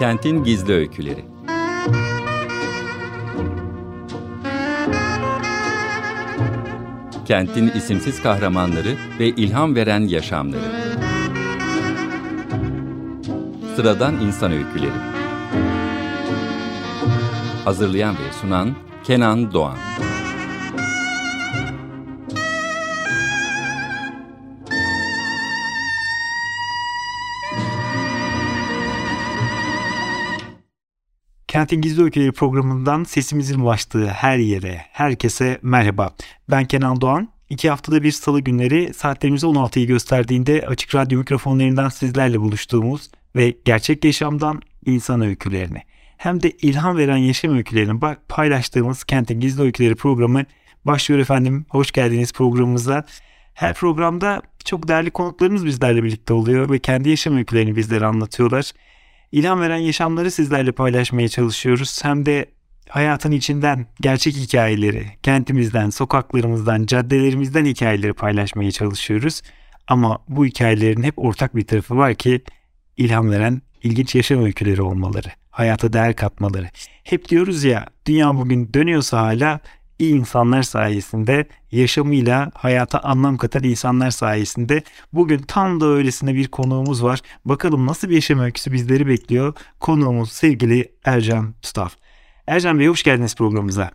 Kentin 0.00 0.44
Gizli 0.44 0.72
Öyküleri. 0.72 1.24
Kentin 7.24 7.68
isimsiz 7.68 8.22
kahramanları 8.22 8.96
ve 9.18 9.28
ilham 9.28 9.74
veren 9.74 10.00
yaşamları. 10.00 10.60
Sıradan 13.76 14.20
İnsan 14.20 14.52
Öyküleri. 14.52 15.00
Hazırlayan 17.64 18.14
ve 18.14 18.32
sunan 18.40 18.76
Kenan 19.04 19.52
Doğan 19.52 19.78
Kentin 31.60 31.80
Gizli 31.80 32.02
Öyküleri 32.02 32.32
programından 32.32 33.04
sesimizin 33.04 33.60
ulaştığı 33.60 34.06
her 34.06 34.38
yere, 34.38 34.80
herkese 34.92 35.58
merhaba. 35.62 36.10
Ben 36.50 36.64
Kenan 36.64 37.00
Doğan. 37.00 37.28
İki 37.50 37.70
haftada 37.70 38.02
bir 38.02 38.12
salı 38.12 38.40
günleri 38.40 38.94
saatlerimize 38.94 39.46
16'yı 39.46 39.86
gösterdiğinde 39.86 40.66
açık 40.66 40.94
radyo 40.94 41.18
mikrofonlarından 41.18 41.88
sizlerle 41.88 42.40
buluştuğumuz 42.40 43.10
ve 43.36 43.56
gerçek 43.64 44.04
yaşamdan 44.04 44.60
insan 44.86 45.20
öykülerini 45.20 45.82
hem 46.16 46.42
de 46.42 46.50
ilham 46.50 46.96
veren 46.96 47.16
yaşam 47.16 47.56
öykülerini 47.56 48.00
paylaştığımız 48.28 49.04
Kentin 49.04 49.40
Gizli 49.40 49.62
Öyküleri 49.62 49.94
programı 49.94 50.44
başlıyor 50.84 51.20
efendim. 51.20 51.66
Hoş 51.68 51.92
geldiniz 51.92 52.32
programımıza. 52.32 53.04
Her 53.54 53.74
programda 53.74 54.42
çok 54.64 54.88
değerli 54.88 55.10
konuklarımız 55.10 55.66
bizlerle 55.66 56.02
birlikte 56.04 56.32
oluyor 56.32 56.70
ve 56.70 56.78
kendi 56.78 57.08
yaşam 57.08 57.36
öykülerini 57.36 57.76
bizlere 57.76 58.06
anlatıyorlar. 58.06 58.72
İlham 59.32 59.60
veren 59.60 59.76
yaşamları 59.76 60.30
sizlerle 60.30 60.72
paylaşmaya 60.72 61.28
çalışıyoruz. 61.28 62.04
Hem 62.04 62.26
de 62.26 62.46
hayatın 62.88 63.30
içinden 63.30 63.86
gerçek 64.00 64.36
hikayeleri, 64.36 65.06
kentimizden, 65.22 65.90
sokaklarımızdan, 65.90 66.86
caddelerimizden 66.86 67.64
hikayeleri 67.64 68.12
paylaşmaya 68.12 68.70
çalışıyoruz. 68.70 69.42
Ama 69.88 70.18
bu 70.28 70.46
hikayelerin 70.46 71.02
hep 71.02 71.18
ortak 71.18 71.56
bir 71.56 71.66
tarafı 71.66 71.96
var 71.96 72.14
ki 72.14 72.42
ilham 72.96 73.30
veren 73.30 73.62
ilginç 73.82 74.14
yaşam 74.14 74.44
öyküleri 74.44 74.82
olmaları, 74.82 75.28
hayata 75.50 75.92
değer 75.92 76.16
katmaları. 76.16 76.68
Hep 77.04 77.28
diyoruz 77.28 77.64
ya 77.64 77.86
dünya 78.06 78.36
bugün 78.36 78.72
dönüyorsa 78.74 79.20
hala 79.20 79.60
iyi 80.00 80.14
insanlar 80.14 80.62
sayesinde, 80.62 81.46
yaşamıyla 81.72 82.50
hayata 82.54 83.00
anlam 83.00 83.36
katan 83.36 83.64
insanlar 83.64 84.10
sayesinde 84.10 84.82
bugün 85.12 85.38
tam 85.38 85.80
da 85.80 85.86
öylesine 85.86 86.34
bir 86.34 86.48
konuğumuz 86.48 87.02
var. 87.04 87.20
Bakalım 87.44 87.86
nasıl 87.86 88.08
bir 88.08 88.14
yaşam 88.14 88.40
öyküsü 88.40 88.72
bizleri 88.72 89.06
bekliyor. 89.06 89.54
Konuğumuz 89.80 90.32
sevgili 90.32 90.92
Ercan 91.04 91.54
Tustaf. 91.62 91.96
Ercan 92.46 92.78
Bey 92.78 92.86
hoş 92.86 93.02
geldiniz 93.02 93.34
programımıza. 93.34 93.90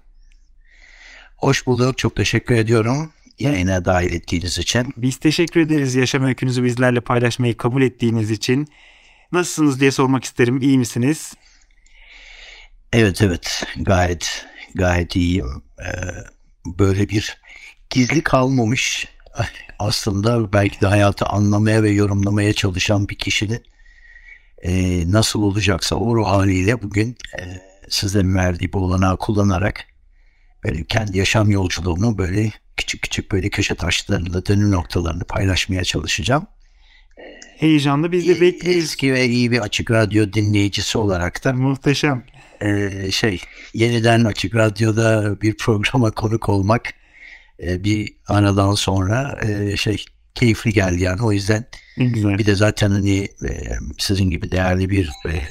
Hoş 1.37 1.67
bulduk. 1.67 1.97
Çok 1.97 2.15
teşekkür 2.15 2.55
ediyorum 2.55 3.11
yayına 3.39 3.85
dahil 3.85 4.13
ettiğiniz 4.13 4.57
için. 4.57 4.93
Biz 4.97 5.17
teşekkür 5.17 5.59
ederiz 5.59 5.95
yaşam 5.95 6.23
öykünüzü 6.23 6.63
bizlerle 6.63 7.01
paylaşmayı 7.01 7.57
kabul 7.57 7.81
ettiğiniz 7.81 8.31
için. 8.31 8.67
Nasılsınız 9.31 9.79
diye 9.79 9.91
sormak 9.91 10.23
isterim. 10.23 10.61
İyi 10.61 10.77
misiniz? 10.77 11.33
Evet 12.93 13.21
evet 13.21 13.63
gayet 13.77 14.45
gayet 14.75 15.15
iyiyim. 15.15 15.63
Ee, 15.79 15.91
böyle 16.65 17.09
bir 17.09 17.37
gizli 17.89 18.23
kalmamış 18.23 19.07
aslında 19.79 20.53
belki 20.53 20.81
de 20.81 20.87
hayatı 20.87 21.25
anlamaya 21.25 21.83
ve 21.83 21.89
yorumlamaya 21.89 22.53
çalışan 22.53 23.09
bir 23.09 23.15
kişinin 23.15 23.63
e, 24.61 25.03
nasıl 25.11 25.41
olacaksa 25.41 25.95
o 25.95 26.15
ruh 26.15 26.27
haliyle 26.27 26.81
bugün 26.81 27.17
e, 27.39 27.41
size 27.89 28.21
verdiği 28.25 28.73
bu 28.73 28.77
olanağı 28.77 29.17
kullanarak 29.17 29.85
böyle 30.63 30.83
kendi 30.83 31.17
yaşam 31.17 31.49
yolculuğumu 31.49 32.17
böyle 32.17 32.51
küçük 32.77 33.01
küçük 33.01 33.31
böyle 33.31 33.49
köşe 33.49 33.75
taşlarıyla 33.75 34.45
dönüm 34.45 34.71
noktalarını 34.71 35.23
paylaşmaya 35.23 35.83
çalışacağım. 35.83 36.47
Heyecanlı 37.57 38.11
biz 38.11 38.27
de 38.27 38.41
bekleriz. 38.41 38.83
Eski 38.83 39.13
ve 39.13 39.27
iyi 39.27 39.51
bir 39.51 39.59
açık 39.59 39.91
radyo 39.91 40.33
dinleyicisi 40.33 40.97
olarak 40.97 41.43
da 41.43 41.53
muhteşem. 41.53 42.23
E, 42.61 43.11
şey 43.11 43.41
yeniden 43.73 44.23
açık 44.23 44.55
radyoda 44.55 45.41
bir 45.41 45.57
programa 45.57 46.11
konuk 46.11 46.49
olmak 46.49 46.93
e, 47.63 47.83
bir 47.83 48.13
aradan 48.27 48.73
sonra 48.73 49.39
e, 49.47 49.77
şey 49.77 50.05
keyifli 50.35 50.73
geldi 50.73 51.03
yani 51.03 51.21
o 51.21 51.31
yüzden 51.31 51.65
güzel. 51.97 52.37
bir 52.37 52.45
de 52.45 52.55
zaten 52.55 52.91
hani 52.91 53.19
e, 53.23 53.49
sizin 53.97 54.29
gibi 54.29 54.51
değerli 54.51 54.89
bir 54.89 55.11
e, 55.29 55.41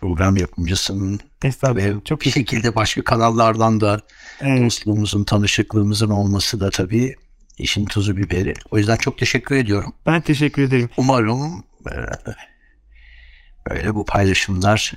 program 0.00 0.36
yapımcısının 0.36 1.20
ve 1.64 1.94
çok 2.04 2.20
bir 2.20 2.30
şekilde 2.30 2.74
başka 2.74 3.04
kanallardan 3.04 3.80
da 3.80 4.00
evet. 4.40 4.64
dostluğumuzun, 4.64 5.24
tanışıklığımızın 5.24 6.10
olması 6.10 6.60
da 6.60 6.70
tabii 6.70 7.14
işin 7.58 7.84
tuzu 7.84 8.16
biberi. 8.16 8.54
O 8.70 8.78
yüzden 8.78 8.96
çok 8.96 9.18
teşekkür 9.18 9.56
ediyorum. 9.56 9.94
Ben 10.06 10.20
teşekkür 10.20 10.62
ederim. 10.62 10.90
Umarım 10.96 11.64
e, 11.86 11.94
böyle 13.70 13.94
bu 13.94 14.04
paylaşımlar 14.04 14.92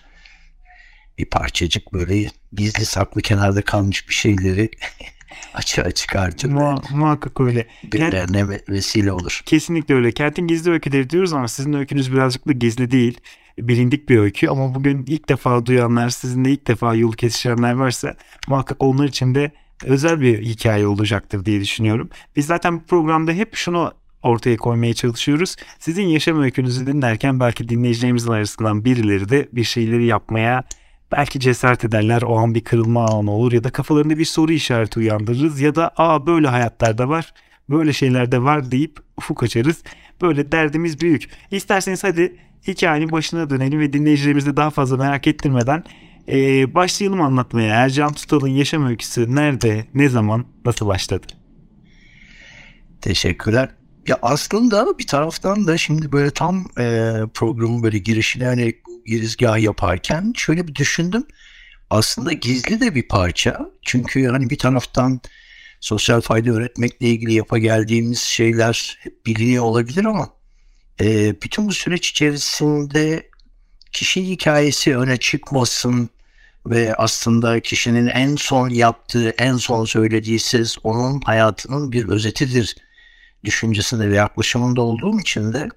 bir 1.17 1.25
parçacık 1.25 1.93
böyle 1.93 2.29
gizli 2.53 2.85
saklı 2.85 3.21
kenarda 3.21 3.61
kalmış 3.61 4.09
bir 4.09 4.13
şeyleri 4.13 4.69
açığa 5.53 5.91
çıkartır. 5.91 6.49
Mu 6.49 6.81
muhakkak 6.91 7.41
öyle. 7.41 7.67
Birilerine 7.93 8.37
yani, 8.37 8.59
vesile 8.69 9.11
olur. 9.11 9.41
Kesinlikle 9.45 9.95
öyle. 9.95 10.11
Kentin 10.11 10.47
gizli 10.47 10.71
öyküleri 10.71 11.09
diyoruz 11.09 11.33
ama 11.33 11.47
sizin 11.47 11.73
öykünüz 11.73 12.13
birazcık 12.13 12.47
da 12.47 12.51
gizli 12.51 12.91
değil. 12.91 13.19
Bilindik 13.57 14.09
bir 14.09 14.17
öykü 14.17 14.47
ama 14.47 14.75
bugün 14.75 15.05
ilk 15.07 15.29
defa 15.29 15.65
duyanlar, 15.65 16.09
sizinle 16.09 16.51
ilk 16.51 16.67
defa 16.67 16.95
yol 16.95 17.13
kesişenler 17.13 17.73
varsa 17.73 18.15
muhakkak 18.47 18.83
onlar 18.83 19.07
için 19.07 19.35
de 19.35 19.51
özel 19.85 20.21
bir 20.21 20.41
hikaye 20.41 20.87
olacaktır 20.87 21.45
diye 21.45 21.61
düşünüyorum. 21.61 22.09
Biz 22.35 22.45
zaten 22.45 22.79
bu 22.79 22.83
programda 22.83 23.31
hep 23.31 23.55
şunu 23.55 23.93
ortaya 24.23 24.57
koymaya 24.57 24.93
çalışıyoruz. 24.93 25.55
Sizin 25.79 26.03
yaşam 26.03 26.41
öykünüzü 26.41 26.87
dinlerken 26.87 27.39
belki 27.39 27.69
dinleyicilerimizin 27.69 28.31
arasından 28.31 28.85
birileri 28.85 29.29
de 29.29 29.49
bir 29.51 29.63
şeyleri 29.63 30.05
yapmaya 30.05 30.63
belki 31.11 31.39
cesaret 31.39 31.85
ederler. 31.85 32.21
O 32.21 32.37
an 32.37 32.55
bir 32.55 32.63
kırılma 32.63 33.05
anı 33.05 33.31
olur 33.31 33.51
ya 33.51 33.63
da 33.63 33.69
kafalarında 33.69 34.17
bir 34.17 34.25
soru 34.25 34.51
işareti 34.51 34.99
uyandırırız 34.99 35.61
ya 35.61 35.75
da 35.75 35.91
aa 35.97 36.27
böyle 36.27 36.47
hayatlarda 36.47 37.09
var, 37.09 37.33
böyle 37.69 37.93
şeyler 37.93 38.31
de 38.31 38.43
var 38.43 38.71
deyip 38.71 38.99
ufuk 39.17 39.43
açarız. 39.43 39.83
Böyle 40.21 40.51
derdimiz 40.51 41.01
büyük. 41.01 41.29
İsterseniz 41.51 42.03
hadi 42.03 42.35
hikayenin 42.67 43.11
başına 43.11 43.49
dönelim 43.49 43.79
ve 43.79 43.93
dinleyicilerimizi 43.93 44.57
daha 44.57 44.69
fazla 44.69 44.97
merak 44.97 45.27
ettirmeden 45.27 45.83
ee, 46.29 46.73
başlayalım 46.75 47.21
anlatmaya. 47.21 47.75
Ercan 47.75 48.13
Tutal'ın 48.13 48.47
yaşam 48.47 48.85
öyküsü 48.85 49.35
nerede, 49.35 49.85
ne 49.93 50.09
zaman, 50.09 50.45
nasıl 50.65 50.87
başladı? 50.87 51.25
Teşekkürler. 53.01 53.69
Ya 54.07 54.19
aslında 54.21 54.97
bir 54.97 55.07
taraftan 55.07 55.67
da 55.67 55.77
şimdi 55.77 56.11
böyle 56.11 56.31
tam 56.31 56.65
e, 56.79 57.13
programın 57.33 57.83
böyle 57.83 57.97
girişine 57.97 58.45
hani 58.45 58.75
girizgah 59.05 59.59
yaparken 59.59 60.33
şöyle 60.35 60.67
bir 60.67 60.75
düşündüm. 60.75 61.23
Aslında 61.89 62.33
gizli 62.33 62.81
de 62.81 62.95
bir 62.95 63.07
parça. 63.07 63.71
Çünkü 63.81 64.27
hani 64.27 64.49
bir 64.49 64.57
taraftan 64.57 65.21
sosyal 65.79 66.21
fayda 66.21 66.51
öğretmekle 66.51 67.07
ilgili 67.07 67.33
yapa 67.33 67.57
geldiğimiz 67.57 68.19
şeyler 68.19 68.99
biliniyor 69.25 69.63
olabilir 69.63 70.05
ama 70.05 70.29
e, 71.01 71.35
bütün 71.41 71.67
bu 71.67 71.73
süreç 71.73 72.09
içerisinde 72.09 73.29
kişi 73.91 74.29
hikayesi 74.29 74.97
öne 74.97 75.17
çıkmasın 75.17 76.09
ve 76.65 76.95
aslında 76.95 77.59
kişinin 77.59 78.07
en 78.07 78.35
son 78.35 78.69
yaptığı, 78.69 79.29
en 79.29 79.57
son 79.57 79.85
söylediği 79.85 80.39
söz 80.39 80.77
onun 80.83 81.21
hayatının 81.21 81.91
bir 81.91 82.07
özetidir 82.09 82.75
düşüncesinde 83.43 84.09
ve 84.09 84.15
yaklaşımında 84.15 84.81
olduğum 84.81 85.19
için 85.19 85.53
de 85.53 85.69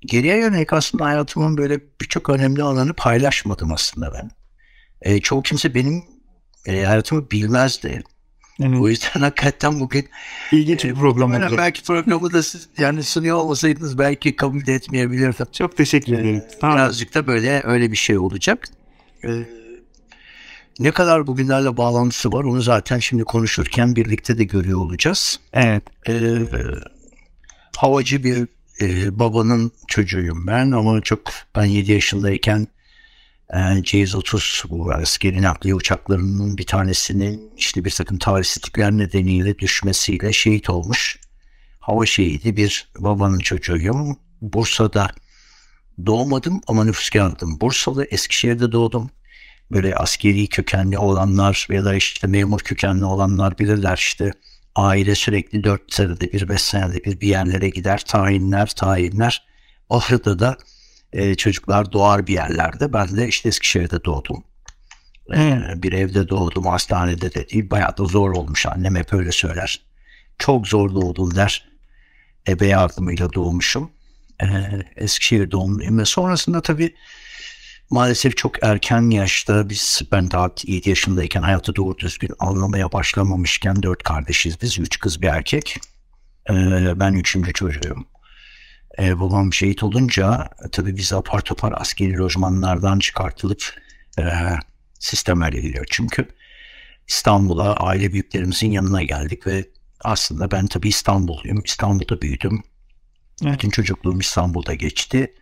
geriye 0.00 0.38
yönelik 0.38 0.72
aslında 0.72 1.04
hayatımın 1.04 1.56
böyle 1.56 1.80
birçok 2.00 2.30
önemli 2.30 2.62
alanı 2.62 2.94
paylaşmadım 2.94 3.72
aslında 3.72 4.14
ben. 4.14 4.30
E, 5.02 5.20
çoğu 5.20 5.42
kimse 5.42 5.74
benim 5.74 6.04
e, 6.66 6.84
hayatımı 6.84 7.30
bilmezdi. 7.30 8.02
Evet. 8.60 8.80
O 8.80 8.88
yüzden 8.88 9.20
hakikaten 9.20 9.80
bugün 9.80 10.08
ilginç 10.52 10.84
bir 10.84 10.94
program 10.94 11.34
oldu. 11.34 11.54
Belki 11.58 11.82
programı 11.82 12.32
da 12.32 12.42
siz 12.42 12.68
yani 12.78 13.02
sunuyor 13.02 13.36
olmasaydınız 13.36 13.98
belki 13.98 14.36
kabul 14.36 14.68
etmeyebilirdim. 14.68 15.46
Çok 15.52 15.76
teşekkür 15.76 16.12
ederim. 16.12 16.42
Ee, 16.58 16.62
birazcık 16.62 17.14
da 17.14 17.26
böyle 17.26 17.62
öyle 17.64 17.92
bir 17.92 17.96
şey 17.96 18.18
olacak. 18.18 18.68
Ee, 19.24 19.59
ne 20.80 20.90
kadar 20.90 21.26
bugünlerle 21.26 21.76
bağlantısı 21.76 22.32
var 22.32 22.44
onu 22.44 22.62
zaten 22.62 22.98
şimdi 22.98 23.24
konuşurken 23.24 23.96
birlikte 23.96 24.38
de 24.38 24.44
görüyor 24.44 24.78
olacağız. 24.78 25.40
Evet. 25.52 25.82
Ee, 26.08 26.38
havacı 27.76 28.24
bir 28.24 28.48
e, 28.80 29.18
babanın 29.18 29.72
çocuğuyum 29.88 30.46
ben 30.46 30.70
ama 30.70 31.00
çok 31.00 31.20
ben 31.56 31.64
7 31.64 31.92
yaşındayken 31.92 32.66
e, 33.54 33.58
C-130 33.82 34.68
bu 34.70 34.92
askeri 34.92 35.42
nakliye 35.42 35.74
uçaklarının 35.74 36.58
bir 36.58 36.66
tanesinin 36.66 37.50
işte 37.56 37.84
bir 37.84 37.90
takım 37.90 38.18
talihsizlikler 38.18 38.92
nedeniyle 38.92 39.58
düşmesiyle 39.58 40.32
şehit 40.32 40.70
olmuş. 40.70 41.18
Hava 41.80 42.06
şehidi 42.06 42.56
bir 42.56 42.88
babanın 42.98 43.38
çocuğuyum. 43.38 44.16
Bursa'da 44.40 45.10
doğmadım 46.06 46.60
ama 46.66 46.84
nüfus 46.84 47.10
kağıdım. 47.10 47.60
Bursalı, 47.60 48.04
Eskişehir'de 48.04 48.72
doğdum. 48.72 49.10
Böyle 49.70 49.94
askeri 49.94 50.46
kökenli 50.46 50.98
olanlar 50.98 51.66
ya 51.70 51.84
da 51.84 51.94
işte 51.94 52.26
memur 52.26 52.60
kökenli 52.60 53.04
olanlar 53.04 53.58
bilirler 53.58 53.96
işte 53.96 54.32
aile 54.74 55.14
sürekli 55.14 55.64
4 55.64 55.92
senede 55.92 56.32
bir 56.32 56.48
5 56.48 56.60
senede 56.60 57.04
bir 57.04 57.20
bir 57.20 57.28
yerlere 57.28 57.68
gider 57.68 58.04
tayinler 58.06 58.66
tayinler. 58.66 59.46
Orada 59.88 60.38
da 60.38 60.56
e, 61.12 61.34
çocuklar 61.34 61.92
doğar 61.92 62.26
bir 62.26 62.32
yerlerde. 62.32 62.92
Ben 62.92 63.16
de 63.16 63.28
işte 63.28 63.48
Eskişehir'de 63.48 64.04
doğdum. 64.04 64.44
E, 65.34 65.62
bir 65.76 65.92
evde 65.92 66.28
doğdum 66.28 66.66
hastanede 66.66 67.34
de 67.34 67.48
değil. 67.48 67.70
Bayağı 67.70 67.96
da 67.96 68.04
zor 68.04 68.30
olmuş 68.30 68.66
annem 68.66 68.96
hep 68.96 69.12
öyle 69.12 69.32
söyler. 69.32 69.80
Çok 70.38 70.68
zor 70.68 70.94
doğdum 70.94 71.34
der. 71.34 71.70
Ebe 72.48 72.66
yardımıyla 72.66 73.32
doğmuşum. 73.32 73.90
E, 74.42 74.46
Eskişehir 74.96 75.50
doğumluyum 75.50 75.98
ve 75.98 76.04
sonrasında 76.04 76.60
tabii 76.62 76.94
maalesef 77.90 78.36
çok 78.36 78.62
erken 78.62 79.10
yaşta 79.10 79.68
biz 79.68 80.02
ben 80.12 80.30
daha 80.30 80.50
7 80.64 80.88
yaşındayken 80.88 81.42
hayatı 81.42 81.76
doğru 81.76 81.98
düzgün 81.98 82.30
anlamaya 82.38 82.92
başlamamışken 82.92 83.82
dört 83.82 84.02
kardeşiz 84.02 84.62
biz. 84.62 84.78
Üç 84.78 84.98
kız 84.98 85.22
bir 85.22 85.28
erkek. 85.28 85.76
Ee, 86.50 87.00
ben 87.00 87.12
üçüncü 87.12 87.52
çocuğum. 87.52 88.04
Ee, 88.98 89.20
babam 89.20 89.52
şehit 89.52 89.82
olunca 89.82 90.48
tabii 90.72 90.96
biz 90.96 91.12
apar 91.12 91.40
topar 91.40 91.74
askeri 91.76 92.18
lojmanlardan 92.18 92.98
çıkartılıp 92.98 93.74
e, 94.18 94.24
sistem 94.98 95.42
ediliyor. 95.42 95.86
Çünkü 95.90 96.28
İstanbul'a 97.08 97.74
aile 97.74 98.12
büyüklerimizin 98.12 98.70
yanına 98.70 99.02
geldik 99.02 99.46
ve 99.46 99.64
aslında 100.04 100.50
ben 100.50 100.66
tabii 100.66 100.88
İstanbulluyum. 100.88 101.62
İstanbul'da 101.64 102.22
büyüdüm. 102.22 102.62
Bütün 103.42 103.70
çocukluğum 103.70 104.20
İstanbul'da 104.20 104.74
geçti. 104.74 105.34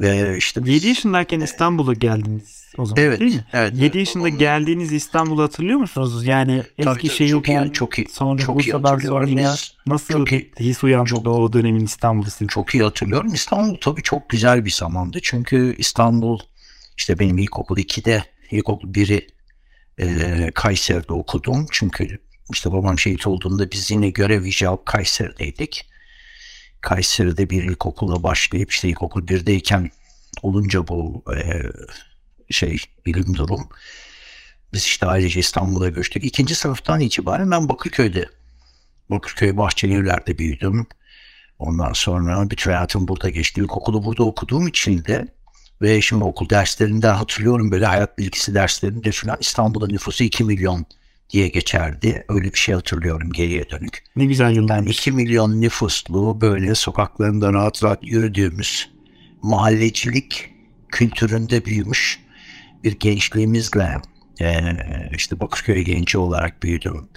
Ve 0.00 0.36
işte 0.38 0.60
7 0.64 0.88
yaşındayken 0.88 1.40
İstanbul'a 1.40 1.92
geldiniz 1.92 2.62
o 2.78 2.86
zaman 2.86 3.04
evet, 3.04 3.20
değil 3.20 3.34
mi? 3.34 3.44
Evet. 3.52 3.72
7 3.76 3.98
yaşında 3.98 4.28
geldiğiniz 4.28 4.92
İstanbul'u 4.92 5.42
hatırlıyor 5.42 5.78
musunuz? 5.78 6.26
Yani 6.26 6.62
Eskişehir'den 6.78 7.40
çok 7.40 7.48
iyi, 7.48 7.72
çok 7.72 7.98
iyi, 7.98 8.08
sonra 8.08 8.42
çok 8.42 8.56
Bursa'dan 8.56 8.98
sonra 8.98 9.54
nasıl 9.86 10.14
çok 10.14 10.32
iyi, 10.32 10.52
his 10.60 10.84
uyandırdı 10.84 11.30
o 11.30 11.52
dönemin 11.52 11.84
İstanbul'u 11.84 12.30
sizin? 12.30 12.46
Çok 12.46 12.74
iyi 12.74 12.82
hatırlıyorum. 12.82 13.34
İstanbul 13.34 13.76
tabii 13.80 14.02
çok 14.02 14.28
güzel 14.28 14.64
bir 14.64 14.70
zamandı. 14.70 15.18
Çünkü 15.22 15.74
İstanbul 15.78 16.38
işte 16.96 17.18
benim 17.18 17.38
ilkokul 17.38 17.76
2'de, 17.76 18.24
ilkokul 18.50 18.88
1'i 18.88 19.26
e, 19.98 20.50
Kayseri'de 20.54 21.12
okudum. 21.12 21.66
Çünkü 21.70 22.18
işte 22.52 22.72
babam 22.72 22.98
şehit 22.98 23.26
olduğunda 23.26 23.70
biz 23.70 23.90
yine 23.90 24.10
görev 24.10 24.44
icabı 24.44 24.84
Kayseri'deydik. 24.84 25.91
Kayseri'de 26.82 27.50
bir 27.50 27.62
ilkokula 27.62 28.22
başlayıp 28.22 28.72
işte 28.72 28.88
ilkokul 28.88 29.28
birdeyken 29.28 29.90
olunca 30.42 30.88
bu 30.88 31.24
e, 31.36 31.62
şey 32.50 32.78
bilim 33.06 33.36
durum. 33.36 33.68
Biz 34.72 34.84
işte 34.84 35.06
ailece 35.06 35.40
İstanbul'a 35.40 35.88
göçtük. 35.88 36.24
İkinci 36.24 36.54
sınıftan 36.54 37.00
itibaren 37.00 37.50
ben 37.50 37.68
Bakırköy'de, 37.68 38.28
Bakırköy 39.10 39.56
Bahçelievler'de 39.56 40.38
büyüdüm. 40.38 40.86
Ondan 41.58 41.92
sonra 41.92 42.50
bütün 42.50 42.70
hayatım 42.70 43.08
burada 43.08 43.28
geçti. 43.28 43.60
İlkokulu 43.60 44.04
burada 44.04 44.24
okuduğum 44.24 44.66
için 44.66 45.04
de 45.04 45.28
ve 45.82 46.00
şimdi 46.00 46.24
okul 46.24 46.48
derslerinden 46.48 47.14
hatırlıyorum 47.14 47.70
böyle 47.70 47.86
hayat 47.86 48.18
bilgisi 48.18 48.54
derslerinde 48.54 49.12
falan 49.12 49.36
İstanbul'da 49.40 49.86
nüfusu 49.86 50.24
2 50.24 50.44
milyon 50.44 50.86
diye 51.32 51.48
geçerdi. 51.48 52.24
Öyle 52.28 52.52
bir 52.52 52.58
şey 52.58 52.74
hatırlıyorum 52.74 53.32
geriye 53.32 53.70
dönük. 53.70 54.04
Ne 54.16 54.24
güzel 54.24 54.56
yıllar. 54.56 54.76
Yani 54.76 54.90
2 54.90 55.12
milyon 55.12 55.60
nüfuslu 55.60 56.40
böyle 56.40 56.74
sokaklarında 56.74 57.52
rahat 57.52 57.84
rahat 57.84 57.98
yürüdüğümüz 58.02 58.90
mahallecilik 59.42 60.50
kültüründe 60.88 61.64
büyümüş 61.64 62.20
bir 62.84 62.92
gençliğimizle 62.92 63.96
e, 64.40 64.60
işte 65.16 65.40
Bakırköy 65.40 65.82
genci 65.82 66.18
olarak 66.18 66.62
büyüdüm. 66.62 67.08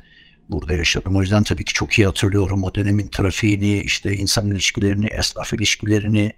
Burada 0.50 0.74
yaşadım. 0.74 1.16
O 1.16 1.22
yüzden 1.22 1.44
tabii 1.44 1.66
ki 1.66 1.74
çok 1.74 2.00
iyi 2.00 2.06
hatırlıyorum 2.06 2.64
o 2.64 2.76
dönemin 2.76 3.08
trafiğini, 3.08 3.80
işte 3.80 4.16
insan 4.16 4.52
ilişkilerini, 4.52 5.06
esnaf 5.06 5.54
ilişkilerini, 5.54 6.32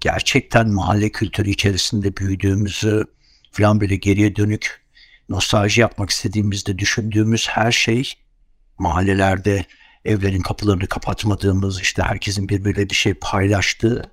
gerçekten 0.00 0.68
mahalle 0.68 1.08
kültürü 1.08 1.50
içerisinde 1.50 2.16
büyüdüğümüzü 2.16 3.04
falan 3.52 3.80
böyle 3.80 3.96
geriye 3.96 4.36
dönük 4.36 4.81
nostalji 5.32 5.80
yapmak 5.80 6.10
istediğimizde 6.10 6.78
düşündüğümüz 6.78 7.48
her 7.48 7.72
şey 7.72 8.12
mahallelerde 8.78 9.64
evlerin 10.04 10.40
kapılarını 10.40 10.86
kapatmadığımız 10.86 11.80
işte 11.80 12.02
herkesin 12.02 12.48
birbiriyle 12.48 12.90
bir 12.90 12.94
şey 12.94 13.14
paylaştığı 13.14 14.10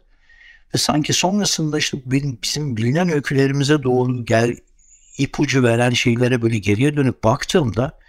ve 0.76 0.78
sanki 0.78 1.14
sonrasında 1.14 1.78
işte 1.78 1.98
bizim 2.44 2.78
bilinen 2.78 3.10
öykülerimize 3.10 3.84
doğru 3.84 4.26
gel 4.26 4.56
ipucu 5.18 5.64
veren 5.64 5.90
şeylere 5.90 6.42
böyle 6.42 6.58
geriye 6.58 6.96
dönüp 6.96 7.24
baktığımda 7.24 8.00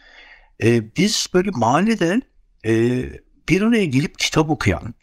e, 0.63 0.97
biz 0.97 1.27
böyle 1.35 1.51
mahallede 1.51 2.21
e, 2.67 3.05
bir 3.49 3.63
araya 3.63 3.85
gelip 3.85 4.19
kitap 4.19 4.51
okuyan, 4.51 4.95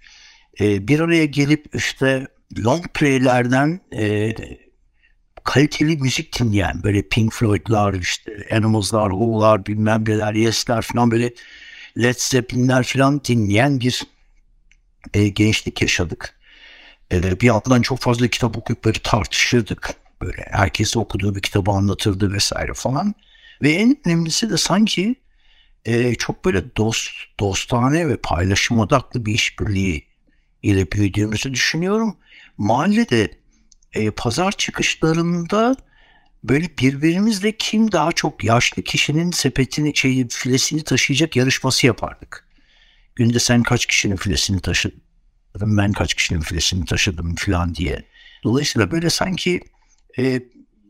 e, 0.59 0.87
bir 0.87 0.99
araya 0.99 1.25
gelip 1.25 1.75
işte 1.75 2.27
long 2.65 2.85
play'lerden 2.93 3.79
e, 3.93 4.33
kaliteli 5.47 5.97
müzik 5.97 6.39
dinleyen 6.39 6.83
böyle 6.83 7.01
Pink 7.01 7.33
Floyd'lar 7.33 7.93
işte 7.93 8.47
Animals'lar, 8.51 9.09
Who'lar 9.09 9.65
bilmem 9.65 10.03
neler, 10.07 10.33
Yes'ler 10.33 10.81
falan 10.81 11.11
böyle 11.11 11.33
Led 11.97 12.15
Zeppelin'ler 12.17 12.83
falan 12.83 13.23
dinleyen 13.23 13.79
bir 13.79 14.03
e, 15.13 15.27
gençlik 15.27 15.81
yaşadık. 15.81 16.39
E, 17.11 17.39
bir 17.41 17.45
yandan 17.45 17.81
çok 17.81 17.99
fazla 17.99 18.27
kitap 18.27 18.57
okuyup 18.57 18.85
böyle 18.85 18.99
tartışırdık. 19.03 19.93
Böyle 20.21 20.45
herkes 20.51 20.97
okuduğu 20.97 21.35
bir 21.35 21.41
kitabı 21.41 21.71
anlatırdı 21.71 22.33
vesaire 22.33 22.73
falan. 22.73 23.15
Ve 23.61 23.71
en 23.71 23.97
önemlisi 24.05 24.49
de 24.49 24.57
sanki 24.57 25.15
e, 25.85 26.15
çok 26.15 26.45
böyle 26.45 26.75
dost, 26.75 27.09
dostane 27.39 28.07
ve 28.07 28.17
paylaşım 28.17 28.79
odaklı 28.79 29.25
bir 29.25 29.33
işbirliği 29.33 30.07
ile 30.63 30.91
büyüdüğümüzü 30.91 31.53
düşünüyorum. 31.53 32.17
Mahallede 32.57 33.31
e, 33.97 34.11
pazar 34.11 34.51
çıkışlarında 34.51 35.75
böyle 36.43 36.77
birbirimizle 36.77 37.57
kim 37.57 37.91
daha 37.91 38.11
çok 38.11 38.43
yaşlı 38.43 38.83
kişinin 38.83 39.31
sepetini, 39.31 39.95
şey, 39.95 40.27
filesini 40.27 40.83
taşıyacak 40.83 41.35
yarışması 41.35 41.87
yapardık. 41.87 42.47
Günde 43.15 43.39
sen 43.39 43.63
kaç 43.63 43.85
kişinin 43.85 44.15
filesini 44.15 44.59
taşıdın, 44.59 45.77
ben 45.77 45.91
kaç 45.91 46.13
kişinin 46.13 46.41
filesini 46.41 46.85
taşıdım 46.85 47.35
falan 47.35 47.75
diye. 47.75 48.03
Dolayısıyla 48.43 48.91
böyle 48.91 49.09
sanki 49.09 49.61
e, 50.17 50.41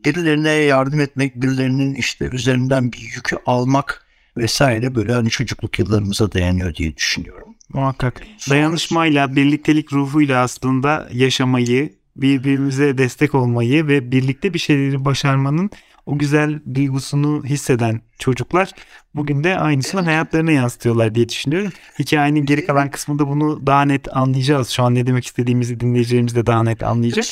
birilerine 0.04 0.50
yardım 0.50 1.00
etmek, 1.00 1.36
birilerinin 1.36 1.94
işte 1.94 2.28
üzerinden 2.32 2.92
bir 2.92 2.98
yükü 2.98 3.36
almak 3.46 4.06
vesaire 4.36 4.94
böyle 4.94 5.12
hani 5.12 5.30
çocukluk 5.30 5.78
yıllarımıza 5.78 6.32
dayanıyor 6.32 6.74
diye 6.74 6.96
düşünüyorum. 6.96 7.54
Muhakkak. 7.68 8.22
Dayanışmayla, 8.50 9.36
birliktelik 9.36 9.92
ruhuyla 9.92 10.42
aslında 10.42 11.08
yaşamayı, 11.12 11.97
birbirimize 12.18 12.98
destek 12.98 13.34
olmayı 13.34 13.86
ve 13.86 14.12
birlikte 14.12 14.54
bir 14.54 14.58
şeyleri 14.58 15.04
başarmanın 15.04 15.70
o 16.06 16.18
güzel 16.18 16.60
duygusunu 16.74 17.44
hisseden 17.44 18.00
çocuklar 18.18 18.70
bugün 19.14 19.44
de 19.44 19.58
aynısını 19.58 20.00
hayatlarına 20.00 20.52
yansıtıyorlar 20.52 21.14
diye 21.14 21.28
düşünüyorum. 21.28 21.72
Hikayenin 21.98 22.46
geri 22.46 22.66
kalan 22.66 22.90
kısmında 22.90 23.28
bunu 23.28 23.66
daha 23.66 23.82
net 23.82 24.16
anlayacağız. 24.16 24.68
Şu 24.68 24.82
an 24.82 24.94
ne 24.94 25.06
demek 25.06 25.26
istediğimizi 25.26 25.80
dinleyicilerimiz 25.80 26.34
de 26.34 26.46
daha 26.46 26.62
net 26.62 26.82
anlayacak. 26.82 27.24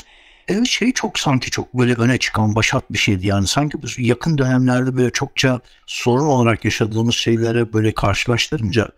Evet 0.49 0.67
şey 0.67 0.93
çok 0.93 1.19
sanki 1.19 1.51
çok 1.51 1.75
böyle 1.75 1.95
öne 1.95 2.19
çıkan 2.19 2.55
başat 2.55 2.93
bir 2.93 2.99
şeydi 2.99 3.27
yani 3.27 3.47
sanki 3.47 3.83
bu 3.83 3.87
yakın 3.99 4.39
dönemlerde 4.39 4.97
böyle 4.97 5.11
çokça 5.11 5.61
sorun 5.87 6.27
olarak 6.27 6.65
yaşadığımız 6.65 7.15
şeylere 7.15 7.73
böyle 7.73 7.95
karşılaştırınca 7.95 8.89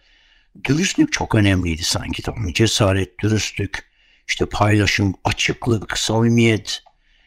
dürüstlük 0.65 1.13
çok 1.13 1.35
önemliydi 1.35 1.85
sanki 1.85 2.23
tamam 2.23 2.53
cesaret, 2.53 3.19
dürüstlük, 3.21 3.88
işte 4.29 4.47
paylaşım, 4.47 5.15
açıklık, 5.25 5.99
samimiyet 5.99 6.83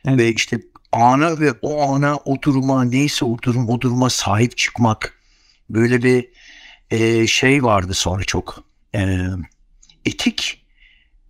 evet. 0.05 0.19
ve 0.19 0.33
işte 0.33 0.61
ana 0.91 1.39
ve 1.39 1.51
o 1.61 1.93
ana 1.93 2.15
o 2.15 2.41
duruma 2.41 2.83
neyse 2.83 3.25
o 3.25 3.37
durum 3.41 3.69
o 3.69 3.81
duruma 3.81 4.09
sahip 4.09 4.57
çıkmak 4.57 5.17
böyle 5.69 6.03
bir 6.03 6.29
e, 6.91 7.27
şey 7.27 7.63
vardı 7.63 7.93
sonra 7.93 8.23
çok 8.23 8.63
e, 8.95 9.17
etik 10.05 10.61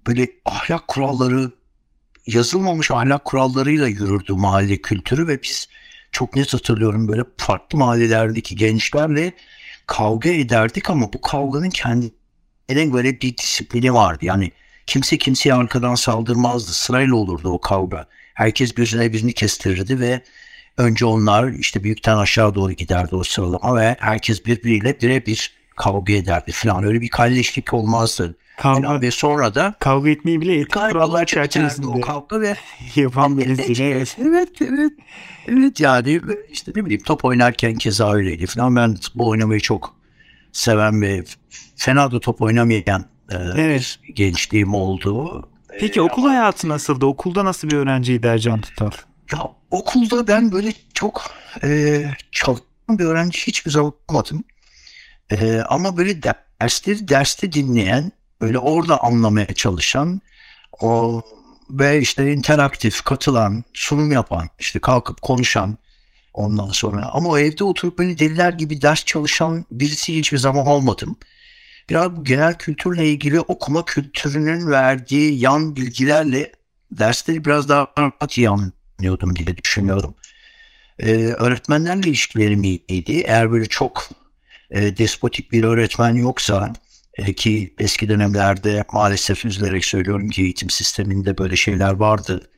böyle 0.08 0.28
ahlak 0.46 0.88
kuralları 0.88 1.51
yazılmamış 2.28 2.92
ahlak 2.92 3.25
kurallarıyla 3.25 3.88
yürürdü 3.88 4.34
mahalle 4.34 4.78
kültürü 4.78 5.28
ve 5.28 5.44
biz 5.44 5.68
çok 6.12 6.36
net 6.36 6.54
hatırlıyorum 6.54 7.08
böyle 7.08 7.24
farklı 7.38 7.80
mahallelerdeki 7.80 8.56
gençlerle 8.56 9.34
kavga 9.88 10.30
ederdik 10.30 10.90
ama 10.90 11.13
bu 11.13 11.22
kavganın 11.22 11.70
kendine 11.70 12.86
göre 12.86 13.22
bir 13.22 13.38
disiplini 13.38 13.94
vardı. 13.94 14.25
Yani 14.25 14.51
kimse 14.85 15.17
kimseye 15.17 15.53
arkadan 15.53 15.95
saldırmazdı. 15.95 16.71
Sırayla 16.71 17.15
olurdu 17.15 17.50
o 17.50 17.61
kavga. 17.61 18.07
Herkes 18.33 18.77
birine 18.77 19.13
birini 19.13 19.33
kestirirdi 19.33 20.00
ve 20.00 20.21
önce 20.77 21.05
onlar 21.05 21.50
işte 21.50 21.83
büyükten 21.83 22.17
aşağı 22.17 22.55
doğru 22.55 22.71
giderdi 22.71 23.15
o 23.15 23.23
sıralama 23.23 23.75
ve 23.75 23.95
herkes 24.00 24.45
birbiriyle 24.45 25.01
birebir 25.01 25.53
kavga 25.75 26.13
ederdi 26.13 26.51
falan. 26.51 26.83
Öyle 26.83 27.01
bir 27.01 27.09
kalleşlik 27.09 27.73
olmazdı. 27.73 28.35
Kavga, 28.57 28.88
Yani 28.88 29.01
ve 29.01 29.11
sonra 29.11 29.55
da 29.55 29.75
kavga 29.79 30.09
etmeyi 30.09 30.41
bile 30.41 30.55
etik 30.55 30.73
kurallar 30.73 31.25
çerçevesinde 31.25 31.88
o 31.88 32.01
kavga 32.01 32.41
ve 32.41 32.55
yapan 32.95 33.38
birisi. 33.38 33.83
Evet. 33.83 34.17
evet, 34.21 34.50
evet. 34.61 34.91
Evet 35.47 35.79
yani 35.79 36.21
işte 36.51 36.71
ne 36.75 36.85
bileyim 36.85 37.03
top 37.03 37.25
oynarken 37.25 37.75
keza 37.75 38.13
öyleydi 38.13 38.47
falan. 38.47 38.75
Ben 38.75 38.95
futbol 38.95 39.27
oynamayı 39.27 39.59
çok 39.59 39.95
seven 40.51 41.01
ve 41.01 41.23
fena 41.75 42.11
da 42.11 42.19
top 42.19 42.41
oynamayan 42.41 43.05
Evet. 43.31 44.00
bir 44.07 44.15
gençliğim 44.15 44.73
oldu. 44.73 45.43
Peki 45.79 46.00
E, 46.00 46.01
okul 46.01 46.27
hayatı 46.27 46.69
nasıldı? 46.69 47.05
Okulda 47.05 47.45
nasıl 47.45 47.69
bir 47.69 47.75
öğrenciydi 47.75 48.27
Ercan 48.27 48.61
Tutal? 48.61 48.91
Ya 49.31 49.39
okulda 49.71 50.27
ben 50.27 50.51
böyle 50.51 50.73
çok 50.93 51.23
e, 51.63 52.03
çalışkan 52.31 53.00
bir 53.00 53.05
öğrenci 53.05 53.47
hiçbir 53.47 53.71
zaman 53.71 53.93
olmadım. 54.09 54.43
E, 55.31 55.61
ama 55.69 55.97
böyle 55.97 56.19
dersleri 56.23 57.07
derste 57.07 57.51
dinleyen, 57.51 58.11
böyle 58.41 58.59
orada 58.59 59.03
anlamaya 59.03 59.53
çalışan 59.53 60.21
o 60.81 61.21
ve 61.69 62.01
işte 62.01 62.33
interaktif, 62.33 63.01
katılan, 63.01 63.63
sunum 63.73 64.11
yapan, 64.11 64.50
işte 64.59 64.79
kalkıp 64.79 65.21
konuşan 65.21 65.77
ondan 66.33 66.69
sonra. 66.69 67.09
Ama 67.13 67.29
o 67.29 67.38
evde 67.38 67.63
oturup 67.63 67.97
böyle 67.97 68.19
deliler 68.19 68.53
gibi 68.53 68.81
ders 68.81 69.05
çalışan 69.05 69.65
birisi 69.71 70.17
hiçbir 70.17 70.38
zaman 70.38 70.67
olmadım. 70.67 71.15
Biraz 71.91 72.15
bu 72.15 72.24
genel 72.24 72.53
kültürle 72.53 73.07
ilgili 73.07 73.39
okuma 73.39 73.86
kültürünün 73.86 74.71
verdiği 74.71 75.39
yan 75.39 75.75
bilgilerle 75.75 76.51
dersleri 76.91 77.45
biraz 77.45 77.69
daha 77.69 77.88
rahat 77.98 78.38
iyi 78.38 78.50
anlıyordum 78.50 79.36
diye 79.36 79.57
düşünüyorum. 79.57 80.15
Ee, 81.00 81.13
öğretmenlerle 81.15 82.10
ilişkilerim 82.10 82.63
iyiydi. 82.63 83.24
Eğer 83.25 83.51
böyle 83.51 83.65
çok 83.65 84.10
e, 84.69 84.98
despotik 84.98 85.51
bir 85.51 85.63
öğretmen 85.63 86.15
yoksa 86.15 86.74
e, 87.13 87.33
ki 87.33 87.75
eski 87.79 88.10
dönemlerde 88.10 88.86
maalesef 88.93 89.45
üzülerek 89.45 89.86
söylüyorum 89.86 90.29
ki 90.29 90.41
eğitim 90.41 90.69
sisteminde 90.69 91.38
böyle 91.38 91.55
şeyler 91.55 91.93
vardı. 91.93 92.50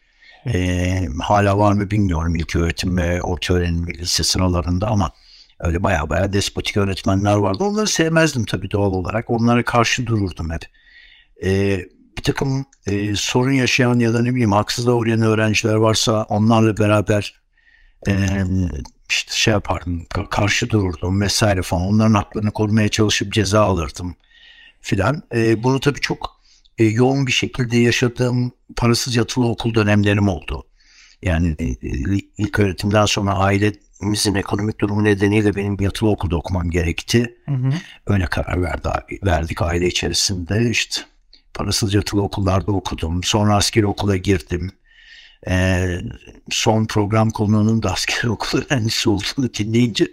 E, 0.53 1.07
hala 1.21 1.57
var 1.57 1.73
mı 1.73 1.91
bilmiyorum 1.91 2.35
ilk 2.35 2.55
öğretim 2.55 2.97
ve 2.97 3.21
orta 3.21 3.53
öğrenim 3.53 3.87
lise 3.87 4.23
sıralarında 4.23 4.87
ama 4.87 5.11
öyle 5.59 5.83
baya 5.83 6.09
baya 6.09 6.33
despotik 6.33 6.77
öğretmenler 6.77 7.35
vardı. 7.35 7.63
Onları 7.63 7.87
sevmezdim 7.87 8.45
tabii 8.45 8.71
doğal 8.71 8.91
olarak. 8.93 9.29
Onlara 9.29 9.63
karşı 9.65 10.07
dururdum 10.07 10.51
hep. 10.51 10.61
E, 11.43 11.79
bir 12.17 12.23
takım 12.23 12.65
e, 12.87 13.15
sorun 13.15 13.51
yaşayan 13.51 13.99
ya 13.99 14.13
da 14.13 14.21
ne 14.21 14.31
bileyim 14.31 14.51
haksızlığa 14.51 14.95
uğrayan 14.95 15.21
öğrenciler 15.21 15.75
varsa 15.75 16.23
onlarla 16.23 16.77
beraber 16.77 17.41
e, 18.07 18.13
işte 19.09 19.31
şey 19.33 19.51
yapardım, 19.51 20.03
ka- 20.03 20.29
karşı 20.29 20.69
dururdum 20.69 21.21
vesaire 21.21 21.61
falan. 21.61 21.83
Onların 21.83 22.13
haklarını 22.13 22.51
korumaya 22.51 22.89
çalışıp 22.89 23.33
ceza 23.33 23.61
alırdım 23.61 24.15
filan. 24.81 25.23
E, 25.35 25.63
bunu 25.63 25.79
tabii 25.79 25.99
çok 25.99 26.41
e, 26.77 26.83
yoğun 26.85 27.27
bir 27.27 27.31
şekilde 27.31 27.77
yaşadığım 27.77 28.51
parasız 28.75 29.15
yatılı 29.15 29.47
okul 29.47 29.73
dönemlerim 29.73 30.27
oldu. 30.27 30.63
Yani 31.21 31.55
e, 31.59 31.65
ilk 32.37 32.59
öğretimden 32.59 33.05
sonra 33.05 33.39
ailemizin 34.03 34.35
ekonomik 34.35 34.79
durumu 34.79 35.03
nedeniyle 35.03 35.55
benim 35.55 35.77
yatılı 35.79 36.09
okulda 36.09 36.35
okumam 36.35 36.69
gerekti. 36.69 37.35
Hı 37.45 37.55
hı. 37.55 37.69
Öyle 38.07 38.25
karar 38.25 38.61
verdi, 38.61 38.89
verdik 39.25 39.61
aile 39.61 39.87
içerisinde. 39.87 40.69
İşte 40.69 41.01
parasız 41.53 41.93
yatılı 41.93 42.21
okullarda 42.21 42.71
okudum. 42.71 43.23
Sonra 43.23 43.55
askeri 43.55 43.85
okula 43.87 44.17
girdim. 44.17 44.71
Ee, 45.47 45.97
son 46.49 46.85
program 46.85 47.29
konuğunun 47.29 47.83
da 47.83 47.91
askeri 47.91 48.29
okul 48.29 48.61
öğrencisi 48.61 49.09
olduğunu 49.09 49.53
dinleyince 49.53 50.07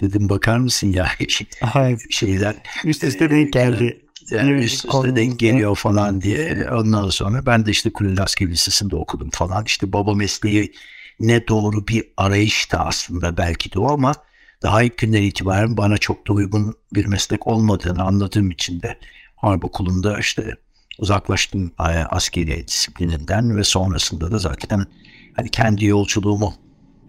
dedim 0.00 0.28
bakar 0.28 0.58
mısın 0.58 0.92
ya 0.92 1.08
Evet. 1.76 2.00
şeyler 2.10 2.54
Üst 2.84 3.04
üste 3.04 3.30
denk 3.30 3.52
geldi. 3.52 4.00
yani 4.30 4.50
Evet, 4.50 4.64
üst 4.64 4.84
üste 4.84 5.16
denk 5.16 5.38
geliyor 5.38 5.76
falan 5.76 6.20
diye. 6.20 6.68
Ondan 6.72 7.08
sonra 7.08 7.46
ben 7.46 7.66
de 7.66 7.70
işte 7.70 7.90
Kuleli 7.90 8.22
Askeri 8.22 8.50
Lisesi'nde 8.50 8.96
okudum 8.96 9.30
falan. 9.30 9.64
İşte 9.64 9.92
baba 9.92 10.14
mesleği 10.14 10.72
ne 11.20 11.48
doğru 11.48 11.88
bir 11.88 12.04
arayıştı 12.16 12.78
aslında 12.78 13.36
belki 13.36 13.72
de 13.72 13.78
o 13.78 13.92
ama 13.92 14.14
daha 14.62 14.82
ilk 14.82 14.98
günden 14.98 15.22
itibaren 15.22 15.76
bana 15.76 15.98
çok 15.98 16.28
da 16.28 16.32
uygun 16.32 16.74
bir 16.94 17.06
meslek 17.06 17.46
olmadığını 17.46 18.02
anladığım 18.02 18.50
için 18.50 18.82
de 18.82 18.98
Harp 19.36 19.64
Okulu'nda 19.64 20.18
işte 20.18 20.54
uzaklaştım 20.98 21.72
e, 21.80 21.82
askeri 21.82 22.68
disiplininden 22.68 23.56
ve 23.56 23.64
sonrasında 23.64 24.30
da 24.32 24.38
zaten 24.38 24.86
hani 25.36 25.48
kendi 25.48 25.84
yolculuğumu 25.84 26.54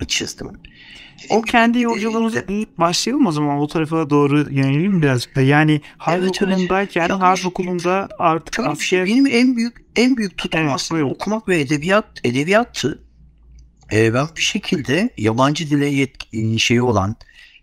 çizdim. 0.07 0.47
O 1.29 1.41
kendi 1.41 1.79
yolculuğunuza 1.79 2.43
başlayalım 2.77 3.27
o 3.27 3.31
zaman 3.31 3.59
o 3.59 3.67
tarafa 3.67 4.09
doğru 4.09 4.39
yönelim 4.39 5.01
birazcık 5.01 5.35
da. 5.35 5.41
Yani 5.41 5.81
harp 5.97 6.19
Evet, 6.19 6.37
evet. 6.41 6.51
okulundayken 6.53 7.09
Ya, 7.09 7.19
harp 7.19 7.45
okulunda 7.45 8.09
artık 8.19 8.59
asker... 8.59 9.05
benim 9.05 9.27
en 9.27 9.55
büyük 9.55 9.85
en 9.95 10.17
büyük 10.17 10.37
tutkum 10.37 10.61
Evet, 10.61 10.71
aslında 10.73 11.05
okumak 11.05 11.47
ve 11.47 11.59
edebiyat 11.59 12.05
edebiyattı. 12.23 13.03
Ee, 13.94 14.13
ben 14.13 14.27
bir 14.38 14.41
şekilde 14.41 15.10
yabancı 15.17 15.70
dile 15.70 15.89
yet- 15.89 16.60
şeyi 16.60 16.82
olan, 16.82 17.15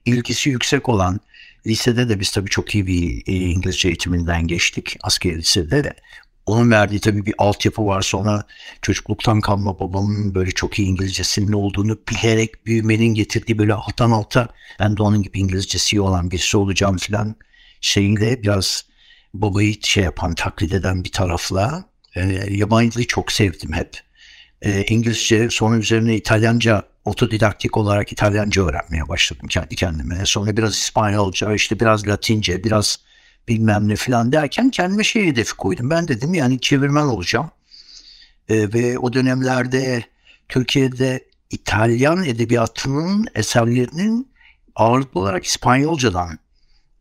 ilgisi 0.05 0.51
yüksek 0.51 0.89
olan 0.89 1.21
lisede 1.67 2.09
de 2.09 2.21
biz 2.21 2.31
tabii 2.31 2.51
çok 2.51 2.75
iyi 2.75 2.87
bir 2.87 3.23
e, 3.27 3.33
İngilizce 3.33 3.89
eğitiminden 3.89 4.47
geçtik 4.47 4.97
askeri 5.03 5.39
lisede 5.39 5.85
de. 5.85 5.95
Onun 6.47 6.71
verdiği 6.71 7.01
tabii 7.01 7.27
bir 7.27 7.35
altyapı 7.39 7.87
var 7.87 8.03
sonra 8.03 8.45
çocukluktan 8.83 9.41
kalma 9.41 9.79
babamın 9.81 10.35
böyle 10.35 10.51
çok 10.51 10.79
iyi 10.79 10.89
İngilizcesinin 10.89 11.53
olduğunu 11.53 11.99
bilerek 12.11 12.67
büyümenin 12.67 13.15
getirdiği 13.15 13.59
böyle 13.59 13.75
alttan 13.75 14.11
alta 14.11 14.49
ben 14.81 14.97
de 14.97 15.03
onun 15.03 15.23
gibi 15.23 15.39
İngilizcesi 15.39 16.01
olan 16.01 16.31
birisi 16.31 16.57
olacağım 16.57 16.97
falan 16.97 17.37
şeyiyle 17.81 18.43
biraz 18.43 18.85
babayı 19.35 19.75
şey 19.83 20.05
yapan 20.05 20.35
taklit 20.35 20.73
eden 20.73 21.05
bir 21.05 21.13
tarafla 21.13 21.85
e, 22.17 22.21
yabancı 22.51 22.99
dili 22.99 23.07
çok 23.07 23.33
sevdim 23.33 23.73
hep. 23.73 24.01
E, 24.63 24.85
İngilizce 24.85 25.51
sonra 25.51 25.77
üzerine 25.77 26.17
İtalyanca 26.17 26.83
otodidaktik 27.05 27.77
olarak 27.77 28.13
İtalyanca 28.13 28.63
öğrenmeye 28.63 29.09
başladım 29.09 29.49
kendi 29.49 29.77
kendime. 29.77 30.27
Sonra 30.27 30.57
biraz 30.57 30.75
İspanyolca 30.75 31.55
işte 31.55 31.81
biraz 31.81 32.09
Latince 32.09 32.65
biraz 32.65 32.99
bilmem 33.49 33.89
ne 33.89 33.97
falan 33.97 34.33
derken 34.33 34.71
kendime 34.71 35.05
şey 35.05 35.27
hedefi 35.27 35.57
koydum. 35.57 35.91
Ben 35.91 36.09
dedim 36.09 36.35
yani 36.35 36.61
çevirmen 36.61 37.05
olacağım. 37.05 37.51
E, 38.49 38.73
ve 38.73 38.99
o 38.99 39.13
dönemlerde 39.13 40.05
Türkiye'de 40.49 41.25
İtalyan 41.51 42.25
edebiyatının 42.25 43.27
eserlerinin 43.35 44.29
ağırlıklı 44.75 45.21
olarak 45.21 45.45
İspanyolcadan 45.45 46.39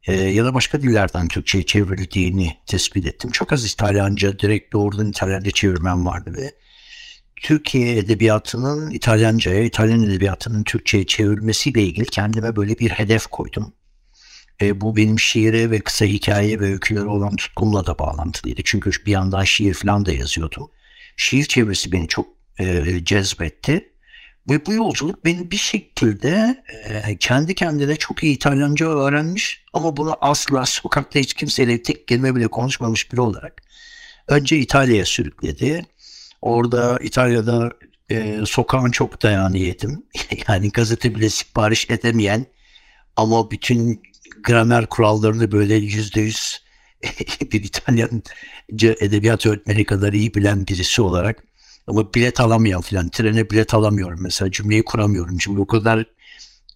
e, 0.07 0.13
ya 0.13 0.45
da 0.45 0.53
başka 0.53 0.81
dillerden 0.81 1.27
Türkçe'ye 1.27 1.65
çevrildiğini 1.65 2.57
tespit 2.65 3.07
ettim. 3.07 3.31
Çok 3.31 3.53
az 3.53 3.65
İtalyanca, 3.65 4.39
direkt 4.39 4.73
doğrudan 4.73 5.09
İtalyanca 5.09 5.51
çevirmen 5.51 6.05
vardı 6.05 6.33
ve 6.37 6.51
Türkiye 7.43 7.97
edebiyatının 7.97 8.89
İtalyanca'ya, 8.89 9.63
İtalyan 9.63 10.03
edebiyatının 10.03 10.63
Türkçe'ye 10.63 11.05
çevrilmesiyle 11.05 11.83
ilgili 11.83 12.05
kendime 12.05 12.55
böyle 12.55 12.79
bir 12.79 12.89
hedef 12.89 13.27
koydum. 13.27 13.73
E, 14.61 14.81
bu 14.81 14.95
benim 14.95 15.19
şiire 15.19 15.71
ve 15.71 15.79
kısa 15.79 16.05
hikaye 16.05 16.59
ve 16.59 16.65
öykülere 16.65 17.05
olan 17.05 17.35
tutkumla 17.35 17.85
da 17.85 17.99
bağlantılıydı. 17.99 18.61
Çünkü 18.65 18.91
bir 19.05 19.11
yandan 19.11 19.43
şiir 19.43 19.73
falan 19.73 20.05
da 20.05 20.13
yazıyordum. 20.13 20.71
Şiir 21.17 21.45
çevirisi 21.45 21.91
beni 21.91 22.07
çok 22.07 22.27
e, 22.59 22.83
cezbetti. 23.03 23.89
Ve 24.49 24.65
bu 24.65 24.73
yolculuk 24.73 25.25
beni 25.25 25.51
bir 25.51 25.57
şekilde 25.57 26.63
e, 26.85 27.17
kendi 27.17 27.55
kendine 27.55 27.95
çok 27.95 28.23
iyi 28.23 28.35
İtalyanca 28.35 28.87
öğrenmiş 28.87 29.65
ama 29.73 29.97
bunu 29.97 30.17
asla 30.21 30.65
sokakta 30.65 31.19
hiç 31.19 31.33
kimseyle 31.33 31.81
tek 31.81 32.07
kelime 32.07 32.35
bile 32.35 32.47
konuşmamış 32.47 33.11
biri 33.11 33.21
olarak 33.21 33.63
önce 34.27 34.57
İtalya'ya 34.57 35.05
sürükledi. 35.05 35.85
Orada 36.43 36.99
İtalya'da 37.01 37.71
e, 38.09 38.39
sokağın 38.45 38.91
çok 38.91 39.21
dayağını 39.21 39.57
yedim. 39.57 40.03
yani 40.47 40.69
gazete 40.69 41.15
bile 41.15 41.29
sipariş 41.29 41.89
edemeyen 41.89 42.45
ama 43.15 43.51
bütün 43.51 44.01
gramer 44.43 44.85
kurallarını 44.85 45.51
böyle 45.51 45.75
yüzde 45.75 46.21
yüz 46.21 46.63
bir 47.51 47.63
İtalyanca 47.63 48.95
edebiyat 48.99 49.45
öğretmeni 49.45 49.85
kadar 49.85 50.13
iyi 50.13 50.33
bilen 50.33 50.67
birisi 50.67 51.01
olarak 51.01 51.43
ama 51.87 52.13
bilet 52.13 52.39
alamayan 52.39 52.81
filan 52.81 53.09
trene 53.09 53.49
bilet 53.49 53.73
alamıyorum 53.73 54.19
mesela 54.21 54.51
cümleyi 54.51 54.85
kuramıyorum 54.85 55.37
çünkü 55.37 55.61
o 55.61 55.67
kadar 55.67 56.05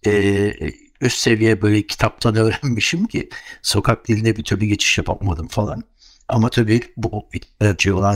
e, 0.06 0.54
üst 1.02 1.18
seviye 1.18 1.62
böyle 1.62 1.88
kitaptan 1.88 2.36
öğrenmişim 2.36 3.06
ki 3.08 3.30
sokak 3.62 4.08
diline 4.08 4.36
bir 4.36 4.44
türlü 4.44 4.66
geçiş 4.66 4.98
yapamadım 4.98 5.48
falan 5.48 5.84
ama 6.28 6.50
tabii 6.50 6.82
bu 6.98 7.30
İtalyanca 7.34 7.96
olan 7.96 8.16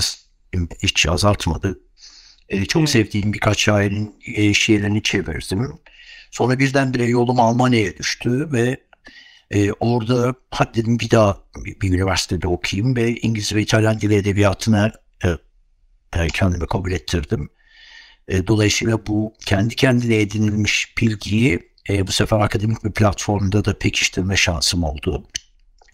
hiç 0.83 1.07
azaltmadı. 1.07 1.79
E, 2.49 2.65
çok 2.65 2.79
Evet. 2.79 2.89
sevdiğim 2.89 3.33
birkaç 3.33 3.59
şairin 3.61 4.15
e, 4.35 4.53
şiirlerini 4.53 5.03
çevirdim. 5.03 5.79
Sonra 6.31 6.59
birdenbire 6.59 7.05
yolum 7.05 7.39
Almanya'ya 7.39 7.97
düştü 7.97 8.49
ve 8.51 8.77
e, 9.51 9.71
orada 9.71 10.35
hadi 10.51 10.81
dedim 10.81 10.99
bir 10.99 11.11
daha 11.11 11.37
bir, 11.81 11.93
üniversitede 11.93 12.47
okuyayım 12.47 12.95
ve 12.95 13.15
İngiliz 13.15 13.55
ve 13.55 13.61
İtalyan 13.61 14.01
dili 14.01 14.15
edebiyatına 14.15 14.91
e, 16.17 16.27
kendimi 16.27 16.67
kabul 16.67 16.91
ettirdim. 16.91 17.49
E, 18.27 18.47
dolayısıyla 18.47 19.07
bu 19.07 19.33
kendi 19.45 19.75
kendine 19.75 20.15
edinilmiş 20.15 20.97
bilgiyi 20.97 21.59
e, 21.89 22.07
bu 22.07 22.11
sefer 22.11 22.39
akademik 22.39 22.83
bir 22.83 22.91
platformda 22.91 23.65
da 23.65 23.77
pekiştirme 23.77 24.35
şansım 24.37 24.83
oldu. 24.83 25.27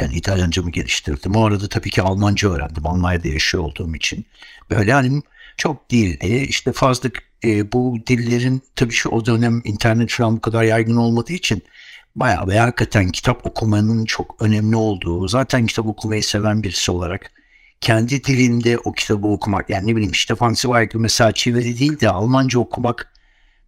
Yani 0.02 0.16
İtalyancamı 0.16 0.72
geliştirdim. 0.72 1.36
O 1.36 1.46
arada 1.46 1.70
tabii 1.70 1.90
ki 1.90 2.02
Almanca 2.02 2.50
öğrendim. 2.50 2.88
Almanya'da 2.88 3.28
yaşıyor 3.28 3.64
olduğum 3.64 3.96
için. 3.96 4.26
Böyle 4.70 4.94
hani 4.94 5.22
çok 5.58 5.92
değil. 5.92 6.18
E, 6.22 6.42
işte 6.42 6.72
fazla 6.72 7.10
e, 7.44 7.72
bu 7.72 7.98
dillerin 8.08 8.62
tabii 8.76 8.94
şu 8.94 9.10
o 9.10 9.26
dönem 9.26 9.62
internet 9.66 10.12
falan 10.12 10.38
bu 10.38 10.42
kadar 10.42 10.64
yaygın 10.64 10.96
olmadığı 10.96 11.34
için 11.34 11.64
bayağı 12.16 12.48
ve 12.48 12.60
hakikaten 12.60 13.10
kitap 13.10 13.46
okumanın 13.46 14.06
çok 14.06 14.42
önemli 14.42 14.76
olduğu, 14.76 15.28
zaten 15.28 15.66
kitap 15.66 15.86
okumayı 15.86 16.24
seven 16.24 16.64
birisi 16.64 16.92
olarak 16.92 17.32
kendi 17.82 18.24
dilinde 18.24 18.78
o 18.78 18.92
kitabı 18.92 19.28
okumak, 19.28 19.70
yani 19.70 19.88
ne 19.88 19.96
bileyim 19.96 20.16
Stefan 20.16 20.54
Zweig 20.54 20.96
mesela 20.96 21.32
çeviri 21.32 21.80
değil 21.80 22.00
de 22.00 22.10
Almanca 22.10 22.60
okumak 22.60 23.14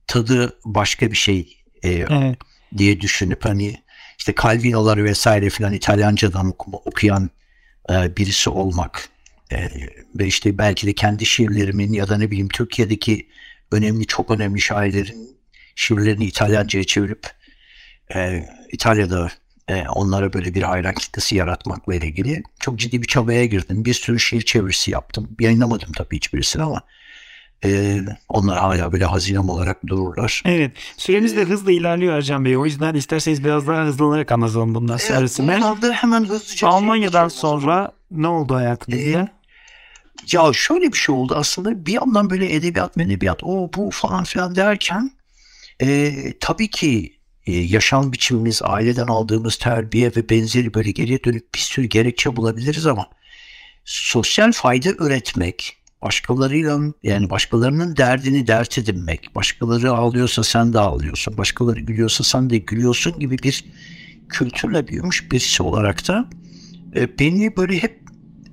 tadı 0.07 0.59
başka 0.65 1.11
bir 1.11 1.17
şey 1.17 1.57
e, 1.83 1.89
evet. 1.89 2.37
diye 2.77 3.01
düşünüp 3.01 3.45
hani 3.45 3.77
işte 4.19 4.33
Calvino'ları 4.43 5.03
vesaire 5.03 5.49
filan 5.49 5.73
İtalyancadan 5.73 6.47
okuma, 6.47 6.77
okuyan 6.77 7.29
e, 7.89 8.17
birisi 8.17 8.49
olmak 8.49 9.09
e, 9.51 9.69
ve 10.15 10.27
işte 10.27 10.57
belki 10.57 10.87
de 10.87 10.93
kendi 10.93 11.25
şiirlerimin 11.25 11.93
ya 11.93 12.09
da 12.09 12.17
ne 12.17 12.31
bileyim 12.31 12.49
Türkiye'deki 12.49 13.27
önemli 13.71 14.05
çok 14.05 14.31
önemli 14.31 14.61
şairlerin 14.61 15.37
şiirlerini 15.75 16.25
İtalyanca'ya 16.25 16.83
çevirip 16.83 17.27
e, 18.15 18.45
İtalya'da 18.71 19.31
e, 19.67 19.87
onlara 19.87 20.33
böyle 20.33 20.53
bir 20.53 20.61
hayran 20.61 20.93
kitlesi 20.93 21.35
yaratmakla 21.35 21.95
ilgili 21.95 22.43
çok 22.59 22.79
ciddi 22.79 23.01
bir 23.01 23.07
çabaya 23.07 23.45
girdim. 23.45 23.85
Bir 23.85 23.93
sürü 23.93 24.19
şiir 24.19 24.41
çevirisi 24.41 24.91
yaptım. 24.91 25.35
Yayınlamadım 25.39 25.91
tabii 25.91 26.15
hiçbirisini 26.15 26.63
ama 26.63 26.81
e, 27.65 27.99
onlar 28.29 28.59
hala 28.59 28.91
böyle 28.91 29.05
hazinem 29.05 29.49
olarak 29.49 29.87
dururlar. 29.87 30.41
Evet. 30.45 30.71
Süremiz 30.97 31.35
de 31.35 31.43
hızlı 31.43 31.71
ilerliyor 31.71 32.13
Ercan 32.13 32.45
Bey. 32.45 32.57
O 32.57 32.65
yüzden 32.65 32.93
isterseniz 32.93 33.43
biraz 33.43 33.67
daha 33.67 33.85
hızlanarak 33.85 34.31
anlatalım 34.31 34.75
bundan 34.75 34.97
evet, 34.97 35.07
sonrasını. 35.07 35.61
Bunlar 35.81 35.93
hemen 35.93 36.25
hızlıca. 36.25 36.67
Almanya'dan 36.67 37.27
sonra 37.27 37.91
ne 38.11 38.27
oldu 38.27 38.55
hayatınızda? 38.55 39.19
Ee, 39.19 39.27
ya 40.31 40.53
şöyle 40.53 40.91
bir 40.91 40.97
şey 40.97 41.15
oldu 41.15 41.35
aslında. 41.35 41.85
Bir 41.85 41.93
yandan 41.93 42.29
böyle 42.29 42.55
edebiyat 42.55 42.97
edebiyat 42.97 43.43
o 43.43 43.69
bu 43.75 43.89
falan 43.91 44.23
filan 44.23 44.55
derken 44.55 45.11
e, 45.81 46.13
tabii 46.39 46.69
ki 46.69 47.13
e, 47.45 47.51
yaşam 47.51 48.13
biçimimiz, 48.13 48.61
aileden 48.63 49.07
aldığımız 49.07 49.55
terbiye 49.55 50.11
ve 50.15 50.29
benzeri 50.29 50.73
böyle 50.73 50.91
geriye 50.91 51.23
dönüp 51.23 51.53
bir 51.53 51.59
sürü 51.59 51.85
gerekçe 51.85 52.35
bulabiliriz 52.35 52.85
ama 52.85 53.09
sosyal 53.85 54.51
fayda 54.51 54.89
üretmek, 54.89 55.77
başkalarıyla 56.01 56.79
yani 57.03 57.29
başkalarının 57.29 57.97
derdini 57.97 58.47
dert 58.47 58.77
edinmek, 58.77 59.35
başkaları 59.35 59.91
ağlıyorsa 59.91 60.43
sen 60.43 60.73
de 60.73 60.79
ağlıyorsun, 60.79 61.37
başkaları 61.37 61.79
gülüyorsa 61.79 62.23
sen 62.23 62.49
de 62.49 62.57
gülüyorsun 62.57 63.19
gibi 63.19 63.37
bir 63.37 63.65
kültürle 64.29 64.87
büyümüş 64.87 65.31
birisi 65.31 65.63
olarak 65.63 66.07
da 66.07 66.29
e, 66.95 67.19
beni 67.19 67.57
böyle 67.57 67.83
hep 67.83 67.99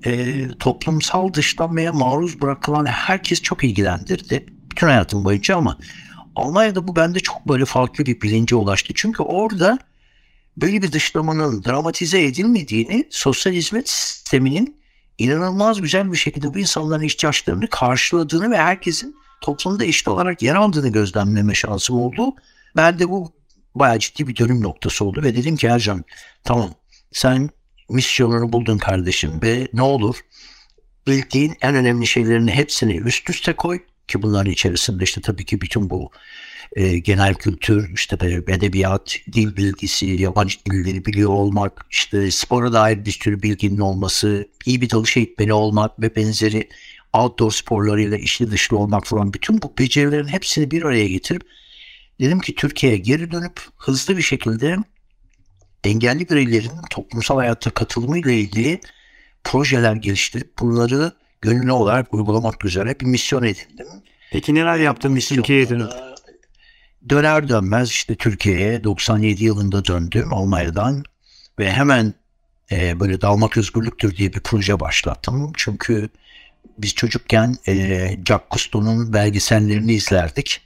e, 0.05 0.49
toplumsal 0.59 1.35
dışlanmaya 1.35 1.93
maruz 1.93 2.41
bırakılan 2.41 2.87
herkes 2.87 3.43
çok 3.43 3.65
ilgilendirdi. 3.65 4.47
Bütün 4.71 4.87
hayatım 4.87 5.25
boyunca 5.25 5.57
ama 5.57 5.79
Almanya'da 6.37 6.89
bu 6.89 6.97
bende 6.97 7.21
çok 7.21 7.49
böyle 7.49 7.65
farklı 7.65 8.07
bir 8.07 8.21
bilince 8.21 8.57
ulaştı. 8.57 8.93
Çünkü 8.97 9.23
orada 9.23 9.79
böyle 10.57 10.83
bir 10.83 10.93
dışlamanın 10.93 11.65
dramatize 11.65 12.25
edilmediğini, 12.25 13.07
sosyal 13.11 13.53
hizmet 13.53 13.89
sisteminin 13.89 14.77
inanılmaz 15.19 15.81
güzel 15.81 16.13
bir 16.13 16.17
şekilde 16.17 16.55
bu 16.55 16.59
insanların 16.59 17.03
ihtiyaçlarını 17.03 17.69
karşıladığını 17.71 18.51
ve 18.51 18.57
herkesin 18.57 19.17
toplumda 19.41 19.85
eşit 19.85 20.09
olarak 20.09 20.43
yer 20.43 20.55
aldığını 20.55 20.89
gözlemleme 20.89 21.55
şansım 21.55 21.97
oldu. 21.97 22.35
Ben 22.77 22.99
de 22.99 23.09
bu 23.09 23.33
bayağı 23.75 23.99
ciddi 23.99 24.29
bir 24.29 24.37
dönüm 24.37 24.63
noktası 24.63 25.05
oldu 25.05 25.23
ve 25.23 25.37
dedim 25.37 25.57
ki 25.57 25.67
Ercan 25.67 26.05
tamam 26.45 26.71
sen 27.13 27.51
misyonunu 27.89 28.53
buldun 28.53 28.79
kardeşim 28.79 29.43
ve 29.43 29.69
ne 29.73 29.83
olur 29.83 30.17
bildiğin 31.07 31.57
en 31.61 31.75
önemli 31.75 32.07
şeylerini 32.07 32.51
hepsini 32.51 32.97
üst 32.97 33.31
üste 33.31 33.57
koy 33.57 33.81
ki 34.09 34.23
bunların 34.23 34.53
içerisinde 34.53 35.05
işte 35.05 35.21
tabii 35.21 35.45
ki 35.45 35.61
bütün 35.61 35.91
bu 35.91 36.11
e, 36.77 36.99
genel 36.99 37.35
kültür, 37.35 37.95
işte 37.95 38.17
edebiyat, 38.49 39.17
dil 39.33 39.57
bilgisi, 39.57 40.07
yabancı 40.07 40.59
dilleri 40.71 41.05
biliyor 41.05 41.31
olmak, 41.31 41.87
işte 41.91 42.31
spora 42.31 42.73
dair 42.73 43.05
bir 43.05 43.11
sürü 43.11 43.43
bilginin 43.43 43.79
olması, 43.79 44.49
iyi 44.67 44.81
bir 44.81 44.91
dalış 44.91 45.17
eğitmeni 45.17 45.53
olmak 45.53 46.01
ve 46.01 46.17
benzeri 46.17 46.69
outdoor 47.13 47.51
sporlarıyla 47.51 48.17
işli 48.17 48.51
dışlı 48.51 48.79
olmak 48.79 49.07
falan 49.07 49.33
bütün 49.33 49.63
bu 49.63 49.73
becerilerin 49.79 50.29
hepsini 50.29 50.71
bir 50.71 50.83
araya 50.83 51.09
getirip 51.09 51.43
dedim 52.21 52.41
ki 52.41 52.55
Türkiye'ye 52.55 52.99
geri 52.99 53.31
dönüp 53.31 53.61
hızlı 53.77 54.17
bir 54.17 54.23
şekilde 54.23 54.77
engelli 55.85 56.29
bireylerin 56.29 56.71
toplumsal 56.91 57.37
hayatta 57.37 57.71
katılımı 57.71 58.19
ile 58.19 58.41
ilgili 58.41 58.81
projeler 59.45 59.95
geliştirip 59.97 60.59
bunları 60.59 61.13
gönüllü 61.47 61.73
olarak 61.73 62.15
uygulamak 62.15 62.65
üzere 62.65 63.01
bir 63.01 63.07
misyon 63.07 63.43
edindim. 63.43 63.87
Peki 64.33 64.55
neler 64.55 64.77
yaptın 64.77 65.17
Türkiye'ye 65.17 65.69
dönüp? 65.69 65.91
Döner 67.09 67.49
dönmez 67.49 67.91
işte 67.91 68.15
Türkiye'ye 68.15 68.85
97 68.85 69.45
yılında 69.45 69.85
döndüm 69.85 70.35
Almanya'dan 70.35 71.05
ve 71.59 71.73
hemen 71.73 72.15
e, 72.71 73.01
böyle 73.01 73.21
dalmak 73.21 73.57
özgürlüktür 73.57 74.17
diye 74.17 74.33
bir 74.33 74.41
proje 74.41 74.81
başlattım. 74.81 75.53
Çünkü 75.57 76.09
biz 76.79 76.95
çocukken 76.95 77.57
e, 77.69 77.75
Jacques 78.09 78.49
Cousteau'nun 78.51 79.13
belgesellerini 79.13 79.93
izlerdik. 79.93 80.61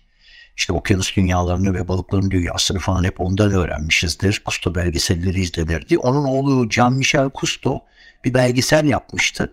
İşte 0.57 0.73
okyanus 0.73 1.17
dünyalarını 1.17 1.75
ve 1.75 1.89
balıkların 1.89 2.31
dünyasını 2.31 2.79
falan 2.79 3.05
hep 3.05 3.21
ondan 3.21 3.53
öğrenmişizdir. 3.53 4.43
Cousteau 4.45 4.75
belgeselleri 4.75 5.41
izlenirdi. 5.41 5.99
Onun 5.99 6.25
oğlu 6.25 6.69
Jean-Michel 6.71 7.31
Cousteau 7.35 7.81
bir 8.25 8.35
belgesel 8.35 8.85
yapmıştı 8.85 9.53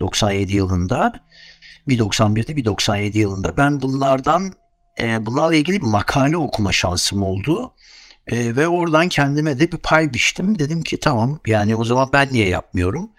97 0.00 0.56
yılında. 0.56 1.12
Bir 1.88 1.98
91'de 1.98 2.56
bir 2.56 2.64
97 2.64 3.18
yılında. 3.18 3.56
Ben 3.56 3.82
bunlardan 3.82 4.52
e, 5.00 5.26
bunlarla 5.26 5.54
ilgili 5.54 5.80
bir 5.80 5.86
makale 5.86 6.36
okuma 6.36 6.72
şansım 6.72 7.22
oldu. 7.22 7.72
E, 8.26 8.56
ve 8.56 8.68
oradan 8.68 9.08
kendime 9.08 9.58
de 9.58 9.72
bir 9.72 9.76
pay 9.76 10.14
biçtim. 10.14 10.58
Dedim 10.58 10.82
ki 10.82 11.00
tamam 11.00 11.40
yani 11.46 11.76
o 11.76 11.84
zaman 11.84 12.08
ben 12.12 12.28
niye 12.32 12.48
yapmıyorum? 12.48 13.10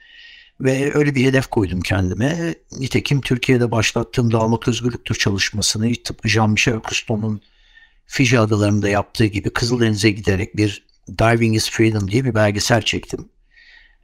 Ve 0.62 0.92
öyle 0.94 1.16
bir 1.16 1.26
hedef 1.26 1.48
koydum 1.48 1.82
kendime. 1.82 2.56
Nitekim 2.80 3.22
Türkiye'de 3.22 3.72
başlattığım 3.72 4.32
Dalmak 4.32 4.68
Özgürlüktür 4.68 5.16
çalışmasını 5.16 5.94
tıpkı 6.04 6.28
Jean-Michel 6.28 6.82
Cousteau'nun 6.82 7.42
Fiji 8.06 8.40
adalarında 8.40 8.90
yaptığı 8.90 9.26
gibi 9.26 9.50
Kızıldeniz'e 9.50 10.12
giderek 10.12 10.58
bir 10.58 10.88
Diving 11.20 11.56
is 11.56 11.70
Freedom 11.70 12.12
diye 12.12 12.26
bir 12.26 12.36
belgesel 12.36 12.82
çektim. 12.82 13.30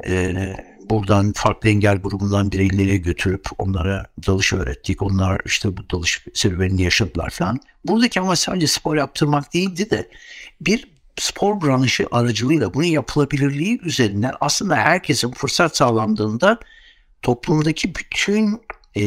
Ee, 0.07 0.55
buradan 0.89 1.33
farklı 1.35 1.69
engel 1.69 1.97
grubundan 1.97 2.51
bireyleri 2.51 3.01
götürüp 3.01 3.45
onlara 3.57 4.05
dalış 4.27 4.53
öğrettik. 4.53 5.01
Onlar 5.01 5.41
işte 5.45 5.77
bu 5.77 5.89
dalış 5.89 6.25
serüvenini 6.33 6.81
yaşadılar 6.81 7.29
falan. 7.29 7.59
Buradaki 7.85 8.19
ama 8.19 8.35
sadece 8.35 8.67
spor 8.67 8.95
yaptırmak 8.95 9.53
değildi 9.53 9.89
de 9.89 10.09
bir 10.61 10.93
spor 11.19 11.61
branşı 11.61 12.07
aracılığıyla 12.11 12.73
bunun 12.73 12.85
yapılabilirliği 12.85 13.81
üzerinden 13.81 14.33
aslında 14.41 14.75
herkesin 14.75 15.31
fırsat 15.31 15.77
sağlandığında 15.77 16.59
toplumdaki 17.21 17.95
bütün 17.95 18.61
e, 18.95 19.03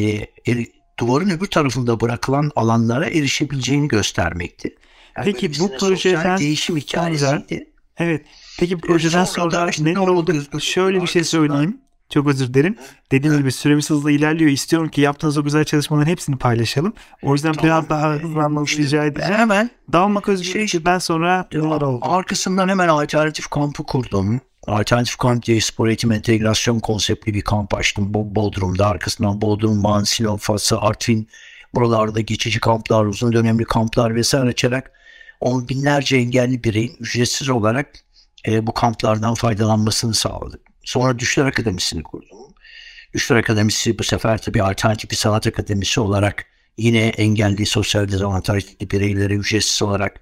e, 0.49 0.67
duvarın 0.99 1.31
öbür 1.31 1.47
tarafında 1.47 2.01
bırakılan 2.01 2.51
alanlara 2.57 3.07
erişebileceğini 3.07 3.89
göstermekti. 3.89 4.77
Yani 5.17 5.25
Peki 5.25 5.61
bu 5.61 5.77
projeden 5.77 6.39
değişim 6.39 6.77
hikayesiydi. 6.77 7.71
Evet. 7.99 8.27
Peki 8.59 8.77
bu 8.77 8.81
projeden 8.81 9.25
sonra 9.25 9.71
ne 9.79 9.99
oldu? 9.99 10.61
Şöyle 10.61 11.03
bir 11.03 11.07
şey 11.07 11.25
söyleyeyim. 11.25 11.81
Çok 12.11 12.27
özür 12.27 12.55
dilerim. 12.55 12.77
Dediğim 13.11 13.39
gibi 13.39 13.53
süremiz 13.53 13.91
hızla 13.91 14.11
ilerliyor. 14.11 14.51
İstiyorum 14.51 14.89
ki 14.89 15.01
yaptığınız 15.01 15.39
o 15.39 15.45
güzel 15.45 15.65
çalışmaların 15.65 16.11
hepsini 16.11 16.37
paylaşalım. 16.39 16.93
O 17.23 17.33
yüzden 17.33 17.53
tamam. 17.53 17.67
biraz 17.67 17.89
daha 17.89 18.13
hızlanmanızı 18.13 18.79
rica 18.79 19.05
edeceğim. 19.05 19.35
Hemen. 19.35 19.71
Dalmak 19.93 20.29
özgürlükten 20.29 20.99
sonra 20.99 21.49
neler 21.53 21.81
oldu? 21.81 21.99
Arkasından 22.03 22.69
hemen 22.69 22.89
alternatif 22.89 23.47
kampı 23.47 23.83
kurdum. 23.85 24.41
Alternatif 24.67 25.17
kamp 25.17 25.45
diye 25.45 25.61
spor 25.61 25.89
eğitim 25.89 26.13
entegrasyon 26.13 26.81
konseptli 26.81 27.35
bir 27.35 27.43
kamp 27.43 27.75
açtım. 27.75 28.15
Bodrum'da 28.15 28.87
arkasından 28.87 29.41
Bodrum, 29.41 29.85
Van, 29.85 30.05
Sinop, 30.05 30.41
Fatsa, 30.41 30.81
Artvin 30.81 31.29
buralarda 31.75 32.21
geçici 32.21 32.61
kamplar, 32.61 33.05
uzun 33.05 33.33
dönemli 33.33 33.65
kamplar 33.65 34.15
vesaire 34.15 34.49
açarak 34.49 34.93
on 35.41 35.69
binlerce 35.69 36.17
engelli 36.17 36.65
bireyin 36.65 36.97
ücretsiz 37.01 37.49
olarak 37.49 37.91
e, 38.47 38.67
bu 38.67 38.75
kamplardan 38.75 39.35
faydalanmasını 39.35 40.15
sağladık. 40.15 40.61
Sonra 40.85 41.19
Düşler 41.19 41.47
Akademisi'ni 41.47 42.03
kurdum. 42.03 42.39
Düşler 43.15 43.37
Akademisi 43.37 43.99
bu 43.99 44.05
sefer 44.05 44.43
tabii 44.43 44.63
alternatif 44.63 45.11
bir 45.11 45.17
sanat 45.17 45.47
akademisi 45.47 46.01
olarak 46.01 46.47
yine 46.79 47.09
engelli, 47.09 47.67
sosyal 47.67 48.09
dezavantajlı 48.09 48.91
bireylere 48.91 49.35
ücretsiz 49.35 49.83
olarak 49.83 50.21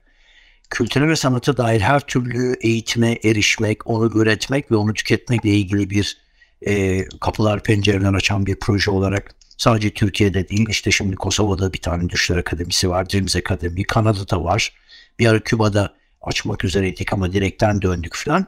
kültüre 0.70 1.08
ve 1.08 1.16
sanata 1.16 1.56
dair 1.56 1.80
her 1.80 2.00
türlü 2.00 2.56
eğitime 2.60 3.18
erişmek, 3.24 3.86
onu 3.86 4.22
üretmek 4.22 4.70
ve 4.70 4.76
onu 4.76 4.94
tüketmekle 4.94 5.50
ilgili 5.50 5.90
bir 5.90 6.18
e, 6.66 7.04
kapılar 7.20 7.62
pencereler 7.62 8.14
açan 8.14 8.46
bir 8.46 8.56
proje 8.60 8.90
olarak 8.90 9.34
sadece 9.58 9.90
Türkiye'de 9.90 10.48
değil 10.48 10.66
işte 10.68 10.90
şimdi 10.90 11.16
Kosova'da 11.16 11.72
bir 11.72 11.80
tane 11.80 12.08
Düşler 12.08 12.36
Akademisi 12.36 12.90
var, 12.90 13.10
Dreams 13.10 13.36
Akademi, 13.36 13.84
Kanada'da 13.84 14.44
var. 14.44 14.72
Bir 15.18 15.26
ara 15.26 15.40
Küba'da 15.40 15.94
açmak 16.22 16.64
üzereydik 16.64 17.12
ama 17.12 17.32
direkten 17.32 17.82
döndük 17.82 18.14
falan. 18.16 18.46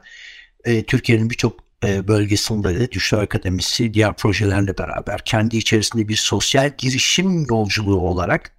E, 0.65 0.83
Türkiye'nin 0.83 1.29
birçok 1.29 1.59
e, 1.83 2.07
bölgesinde 2.07 2.79
de 2.79 2.91
Düşler 2.91 3.19
Akademisi 3.19 3.93
diğer 3.93 4.13
projelerle 4.13 4.77
beraber 4.77 5.21
kendi 5.25 5.57
içerisinde 5.57 6.07
bir 6.07 6.15
sosyal 6.15 6.71
girişim 6.77 7.45
yolculuğu 7.49 7.99
olarak 7.99 8.51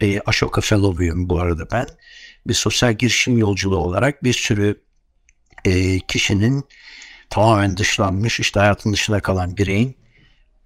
e, 0.00 0.20
Ashoka 0.20 0.60
Fellow'uyum 0.60 1.28
bu 1.28 1.40
arada 1.40 1.70
ben. 1.72 1.86
Bir 2.46 2.54
sosyal 2.54 2.92
girişim 2.92 3.38
yolculuğu 3.38 3.76
olarak 3.76 4.24
bir 4.24 4.32
sürü 4.32 4.80
e, 5.64 5.98
kişinin 5.98 6.64
tamamen 7.30 7.76
dışlanmış, 7.76 8.40
işte 8.40 8.60
hayatın 8.60 8.92
dışında 8.92 9.20
kalan 9.20 9.56
bireyin 9.56 9.96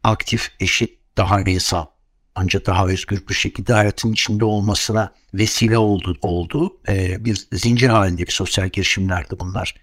aktif, 0.05 0.53
eşit, 0.61 0.99
daha 1.17 1.41
insan, 1.41 1.89
ancak 2.35 2.67
daha 2.67 2.87
özgür 2.87 3.23
bir 3.29 3.35
şekilde 3.35 3.73
hayatın 3.73 4.13
içinde 4.13 4.45
olmasına 4.45 5.13
vesile 5.35 5.79
oldu, 5.79 6.19
oldu. 6.23 6.77
E, 6.89 7.25
bir 7.25 7.47
zincir 7.53 7.89
halinde 7.89 8.27
bir 8.27 8.33
sosyal 8.33 8.69
girişimlerdi 8.69 9.39
bunlar. 9.41 9.75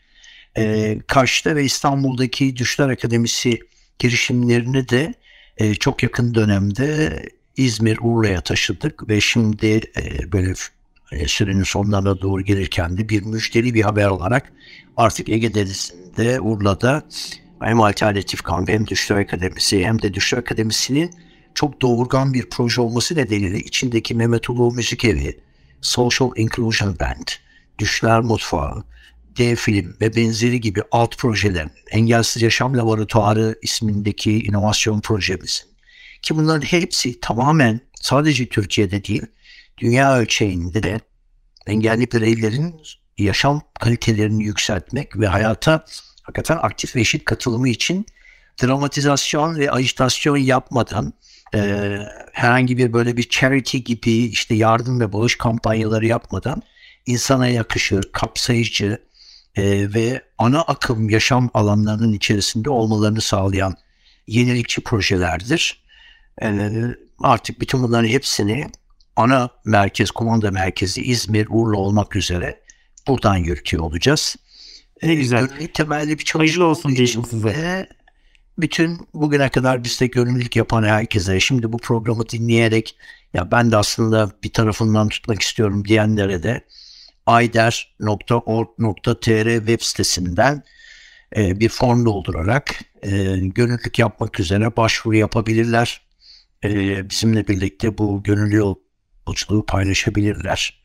E, 0.57 0.97
Kaş'ta 1.07 1.55
ve 1.55 1.63
İstanbul'daki 1.63 2.55
Düşler 2.55 2.89
Akademisi 2.89 3.59
girişimlerini 3.99 4.89
de 4.89 5.13
e, 5.57 5.75
çok 5.75 6.03
yakın 6.03 6.35
dönemde 6.35 7.19
İzmir, 7.57 7.97
Urla'ya 8.01 8.41
taşıdık 8.41 9.09
ve 9.09 9.21
şimdi 9.21 9.81
e, 9.97 10.31
böyle 10.31 10.53
e, 11.11 11.27
sürenin 11.27 11.63
sonlarına 11.63 12.21
doğru 12.21 12.41
gelirken 12.41 12.97
de 12.97 13.09
bir 13.09 13.23
müşteri 13.23 13.73
bir 13.73 13.81
haber 13.81 14.07
olarak 14.07 14.51
artık 14.97 15.29
Ege 15.29 15.53
Denizi'nde, 15.53 16.39
Urla'da 16.41 17.03
hem 17.61 17.81
alternatif 17.81 18.41
kamp 18.41 18.69
hem 18.69 18.87
Düşler 18.87 19.17
Akademisi 19.17 19.85
hem 19.85 20.01
de 20.01 20.13
Düşler 20.13 20.37
Akademisi'nin 20.37 21.11
çok 21.59 21.81
doğurgan 21.81 22.33
bir 22.33 22.49
proje 22.49 22.81
olması 22.81 23.15
nedeniyle 23.15 23.59
içindeki 23.59 24.15
Mehmet 24.15 24.49
Ulu 24.49 24.71
Müzik 24.71 25.05
Evi, 25.05 25.39
Social 25.81 26.29
Inclusion 26.35 26.99
Band, 26.99 27.27
Düşler 27.79 28.19
Mutfağı, 28.19 28.83
D 29.37 29.55
Film 29.55 29.97
ve 30.01 30.15
benzeri 30.15 30.61
gibi 30.61 30.81
alt 30.91 31.17
projelerin, 31.17 31.71
Engelsiz 31.91 32.41
Yaşam 32.41 32.77
Laboratuvarı 32.77 33.55
ismindeki 33.61 34.43
inovasyon 34.43 35.01
projemiz. 35.01 35.65
Ki 36.21 36.35
bunların 36.35 36.65
hepsi 36.65 37.19
tamamen 37.19 37.79
sadece 38.01 38.49
Türkiye'de 38.49 39.03
değil, 39.03 39.25
dünya 39.77 40.17
ölçeğinde 40.17 40.83
de 40.83 40.99
engelli 41.67 42.11
bireylerin 42.11 42.81
yaşam 43.17 43.61
kalitelerini 43.79 44.43
yükseltmek 44.43 45.19
ve 45.19 45.27
hayata 45.27 45.85
hakikaten 46.21 46.57
aktif 46.61 46.95
ve 46.95 47.01
eşit 47.01 47.25
katılımı 47.25 47.69
için 47.69 48.05
dramatizasyon 48.63 49.55
ve 49.55 49.71
ajitasyon 49.71 50.37
yapmadan 50.37 51.13
e, 51.55 51.97
herhangi 52.33 52.77
bir 52.77 52.93
böyle 52.93 53.17
bir 53.17 53.29
charity 53.29 53.77
gibi 53.77 54.11
işte 54.11 54.55
yardım 54.55 54.99
ve 54.99 55.13
bağış 55.13 55.35
kampanyaları 55.35 56.05
yapmadan 56.05 56.61
insana 57.05 57.47
yakışır, 57.47 58.03
kapsayıcı 58.11 59.01
e, 59.55 59.93
ve 59.93 60.21
ana 60.37 60.61
akım 60.61 61.09
yaşam 61.09 61.49
alanlarının 61.53 62.13
içerisinde 62.13 62.69
olmalarını 62.69 63.21
sağlayan 63.21 63.75
yenilikçi 64.27 64.81
projelerdir. 64.81 65.83
E, 66.41 66.71
artık 67.19 67.61
bütün 67.61 67.83
bunların 67.83 68.07
hepsini 68.07 68.67
ana 69.15 69.49
merkez, 69.65 70.11
komanda 70.11 70.51
merkezi 70.51 71.01
İzmir, 71.01 71.47
Urla 71.49 71.77
olmak 71.77 72.15
üzere 72.15 72.59
buradan 73.07 73.35
yürütüyor 73.35 73.83
olacağız. 73.83 74.35
Ne 75.03 75.15
güzel. 75.15 75.47
Gönüllü 75.47 75.67
temelli 75.67 76.19
bir 76.19 76.23
çalışma 76.23 76.39
Hayırlı 76.41 76.65
olsun 76.65 76.89
için 76.89 77.23
size. 77.23 77.89
Bütün 78.61 79.07
bugüne 79.13 79.49
kadar 79.49 79.83
bizde 79.83 80.07
gönüllülük 80.07 80.55
yapan 80.55 80.83
herkese, 80.83 81.39
şimdi 81.39 81.73
bu 81.73 81.77
programı 81.77 82.29
dinleyerek 82.29 82.95
ya 83.33 83.51
ben 83.51 83.71
de 83.71 83.77
aslında 83.77 84.31
bir 84.43 84.53
tarafından 84.53 85.09
tutmak 85.09 85.41
istiyorum 85.41 85.85
diyenlere 85.85 86.43
de 86.43 86.65
ayder.org.tr 87.25 87.97
web 89.57 89.81
sitesinden 89.81 90.63
e, 91.37 91.59
bir 91.59 91.69
form 91.69 92.05
doldurarak 92.05 92.79
e, 93.03 93.09
gönüllülük 93.37 93.99
yapmak 93.99 94.39
üzere 94.39 94.77
başvuru 94.77 95.15
yapabilirler. 95.15 96.01
E, 96.63 97.09
bizimle 97.09 97.47
birlikte 97.47 97.97
bu 97.97 98.23
gönüllü 98.23 98.55
yolculuğu 99.27 99.65
paylaşabilirler. 99.65 100.78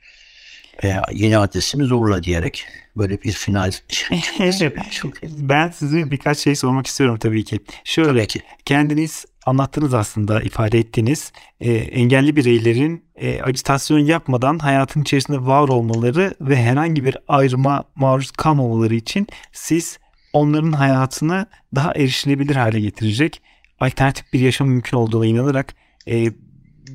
E, 0.84 0.96
yeni 1.12 1.38
adresimiz 1.38 1.92
Urla 1.92 2.22
diyerek 2.22 2.66
böyle 2.96 3.22
bir 3.22 3.32
final. 3.32 3.72
Evet. 4.40 5.32
Ben 5.38 5.68
size 5.70 6.10
birkaç 6.10 6.38
şey 6.38 6.54
sormak 6.56 6.86
istiyorum 6.86 7.18
tabii 7.18 7.44
ki. 7.44 7.60
Şöyle 7.84 8.08
Tabii 8.08 8.26
ki. 8.26 8.40
kendiniz 8.64 9.24
anlattınız 9.46 9.94
aslında 9.94 10.42
ifade 10.42 10.78
ettiniz. 10.78 11.32
E, 11.60 11.72
engelli 11.72 12.36
bireylerin 12.36 13.04
e, 13.16 13.42
acitasyon 13.42 13.98
yapmadan 13.98 14.58
hayatın 14.58 15.02
içerisinde 15.02 15.46
var 15.46 15.68
olmaları 15.68 16.34
ve 16.40 16.56
herhangi 16.56 17.04
bir 17.04 17.16
ayrıma 17.28 17.84
maruz 17.94 18.30
kalmamaları 18.30 18.94
için 18.94 19.26
siz 19.52 19.98
onların 20.32 20.72
hayatını 20.72 21.46
daha 21.74 21.94
erişilebilir 21.94 22.56
hale 22.56 22.80
getirecek 22.80 23.42
alternatif 23.80 24.32
bir 24.32 24.40
yaşam 24.40 24.68
mümkün 24.68 24.96
olduğuna 24.96 25.26
inanarak 25.26 25.74
e, 26.08 26.32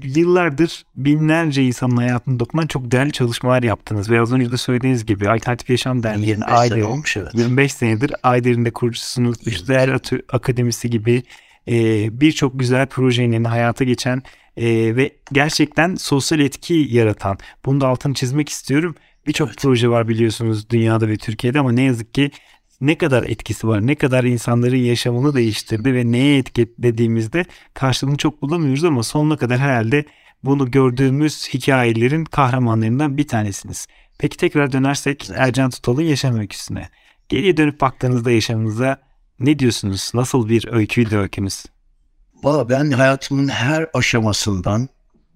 yıllardır 0.04 0.84
binlerce 0.96 1.64
insanın 1.64 1.98
hayatını 1.98 2.40
dokunan 2.40 2.68
çok 2.68 2.92
değerli 2.92 3.12
çalışmalar 3.12 3.64
yaptınız. 3.64 4.10
Ve 4.10 4.22
az 4.22 4.34
önce 4.34 4.52
de 4.52 4.58
söylediğiniz 4.58 5.06
gibi 5.06 5.30
Alternatif 5.30 5.70
Yaşam 5.70 6.04
Derneği'nin 6.04 6.28
25 6.28 6.48
sene 6.50 6.58
aile 6.58 6.86
olmuş 6.86 7.18
evet. 7.18 7.34
25 7.36 7.74
senedir 7.74 8.12
Ayder'in 8.24 8.66
de 8.66 8.72
kurucusunuz. 8.72 9.38
Üstler 9.48 9.90
Atı- 9.90 10.22
Akademisi 10.30 10.90
gibi 10.90 11.24
e, 11.68 11.74
birçok 12.22 12.60
güzel 12.60 12.88
projenin 12.88 13.44
hayata 13.44 13.84
geçen 13.84 14.24
e, 14.58 14.96
ve 14.96 15.12
gerçekten 15.32 15.96
sosyal 15.96 16.40
etki 16.42 16.74
yaratan. 16.74 17.38
Bunu 17.66 17.82
da 17.82 17.88
altını 17.88 18.14
çizmek 18.14 18.50
istiyorum. 18.50 18.96
Birçok 19.28 19.48
Evet. 19.48 19.58
proje 19.62 19.90
var 19.90 20.08
biliyorsunuz 20.08 20.70
dünyada 20.70 21.08
ve 21.08 21.18
Türkiye'de 21.18 21.60
ama 21.60 21.72
ne 21.72 21.82
yazık 21.82 22.14
ki 22.14 22.32
ne 22.82 22.98
kadar 22.98 23.24
etkisi 23.24 23.68
var, 23.68 23.88
ne 23.88 23.96
kadar 23.96 24.24
insanların 24.24 24.78
yaşamını 24.78 25.34
değiştirdi 25.34 25.94
ve 25.94 26.12
neye 26.12 26.38
etkilediğimizde 26.38 27.46
karşılığını 27.74 28.18
çok 28.18 28.42
bulamıyoruz 28.42 28.84
ama 28.84 29.04
sonuna 29.04 29.38
kadar 29.38 29.60
herhalde 29.60 30.06
bunu 30.44 30.72
gördüğümüz 30.72 31.50
hikayelerin 31.54 32.26
kahramanlarından 32.26 33.18
bir 33.18 33.28
tanesiniz. 33.28 33.88
Peki 34.20 34.38
tekrar 34.38 34.72
dönersek 34.72 35.30
Ercan 35.36 35.70
Tutal'ın 35.70 36.02
yaşam 36.02 36.40
öyküsüne. 36.40 36.90
Geriye 37.30 37.58
dönüp 37.58 37.82
baktığınızda 37.82 38.32
yaşamınıza 38.32 39.02
ne 39.40 39.60
diyorsunuz? 39.60 40.12
Nasıl 40.14 40.50
bir 40.50 40.68
öyküydü 40.72 41.18
öykünüz? 41.18 41.66
Valla 42.44 42.70
ben 42.70 42.92
hayatımın 42.92 43.48
her 43.48 43.88
aşamasından 43.94 44.90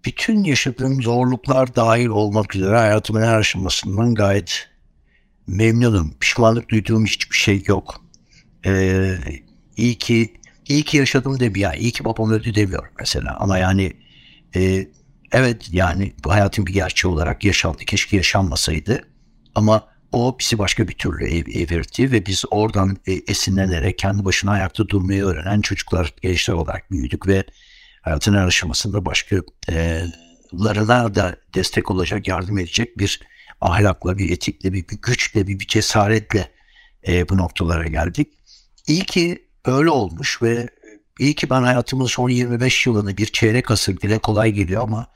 bütün 0.06 0.43
yaşadığım 0.43 1.01
zorluklar 1.01 1.75
dahil 1.75 2.08
olmak 2.08 2.56
üzere 2.56 2.77
hayatımın 2.77 3.21
her 3.21 3.38
aşamasından 3.38 4.15
gayet 4.15 4.69
memnunum. 5.47 6.13
Pişmanlık 6.19 6.69
duyduğum 6.69 7.06
hiçbir 7.06 7.36
şey 7.36 7.63
yok. 7.67 8.06
Ee, 8.65 9.17
iyi 9.77 9.95
ki 9.95 10.34
iyi 10.67 10.84
ki 10.84 10.97
yaşadım 10.97 11.39
demiyorum. 11.39 11.79
İyi 11.79 11.91
ki 11.91 12.06
babam 12.06 12.32
öldü 12.32 12.56
demiyorum 12.56 12.89
mesela. 12.99 13.38
Ama 13.39 13.58
yani 13.58 13.93
e, 14.56 14.88
evet 15.32 15.69
yani 15.71 16.13
bu 16.23 16.32
hayatın 16.32 16.65
bir 16.65 16.73
gerçeği 16.73 17.13
olarak 17.13 17.43
yaşandı. 17.43 17.77
Keşke 17.77 18.17
yaşanmasaydı. 18.17 19.01
Ama 19.56 19.88
o 20.12 20.38
bizi 20.39 20.58
başka 20.58 20.88
bir 20.88 20.93
türlü 20.93 21.25
ev, 21.25 21.45
evirdi 21.47 22.12
ve 22.12 22.25
biz 22.25 22.43
oradan 22.51 22.97
e, 23.08 23.13
esinlenerek 23.13 23.97
kendi 23.97 24.25
başına 24.25 24.51
ayakta 24.51 24.88
durmayı 24.88 25.23
öğrenen 25.23 25.62
çocuklar, 25.62 26.13
gençler 26.21 26.53
olarak 26.53 26.91
büyüdük 26.91 27.27
ve 27.27 27.43
hayatın 28.01 28.34
her 28.34 28.45
aşamasında 28.45 29.06
başka 29.06 29.36
e, 29.69 30.03
da 30.53 31.36
destek 31.56 31.91
olacak, 31.91 32.27
yardım 32.27 32.58
edecek 32.58 32.97
bir 32.97 33.19
ahlakla, 33.63 34.17
bir 34.17 34.30
etikle, 34.30 34.73
bir, 34.73 34.88
bir 34.89 34.97
güçle, 35.02 35.47
bir, 35.47 35.60
bir 35.60 35.67
cesaretle 35.67 36.52
e, 37.08 37.30
bu 37.30 37.38
noktalara 37.38 37.88
geldik. 37.88 38.28
İyi 38.88 39.06
ki 39.06 39.47
öyle 39.65 39.89
olmuş 39.89 40.41
ve 40.41 40.69
iyi 41.19 41.36
ki 41.36 41.49
ben 41.49 41.63
hayatımın 41.63 42.06
son 42.06 42.30
25 42.30 42.88
yılını 42.88 43.17
bir 43.17 43.26
çeyrek 43.26 43.71
asır 43.71 44.02
dile 44.02 44.19
kolay 44.19 44.52
geliyor 44.52 44.84
ama 44.84 45.08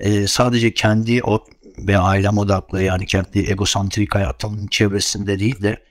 e, 0.00 0.26
sadece 0.26 0.74
kendi 0.74 1.22
o 1.24 1.44
ve 1.78 1.98
ailem 1.98 2.38
odaklı 2.38 2.82
yani 2.82 3.06
kendi 3.06 3.38
egosantrik 3.38 4.14
hayatımın 4.14 4.66
çevresinde 4.66 5.38
değil 5.38 5.62
de 5.62 5.86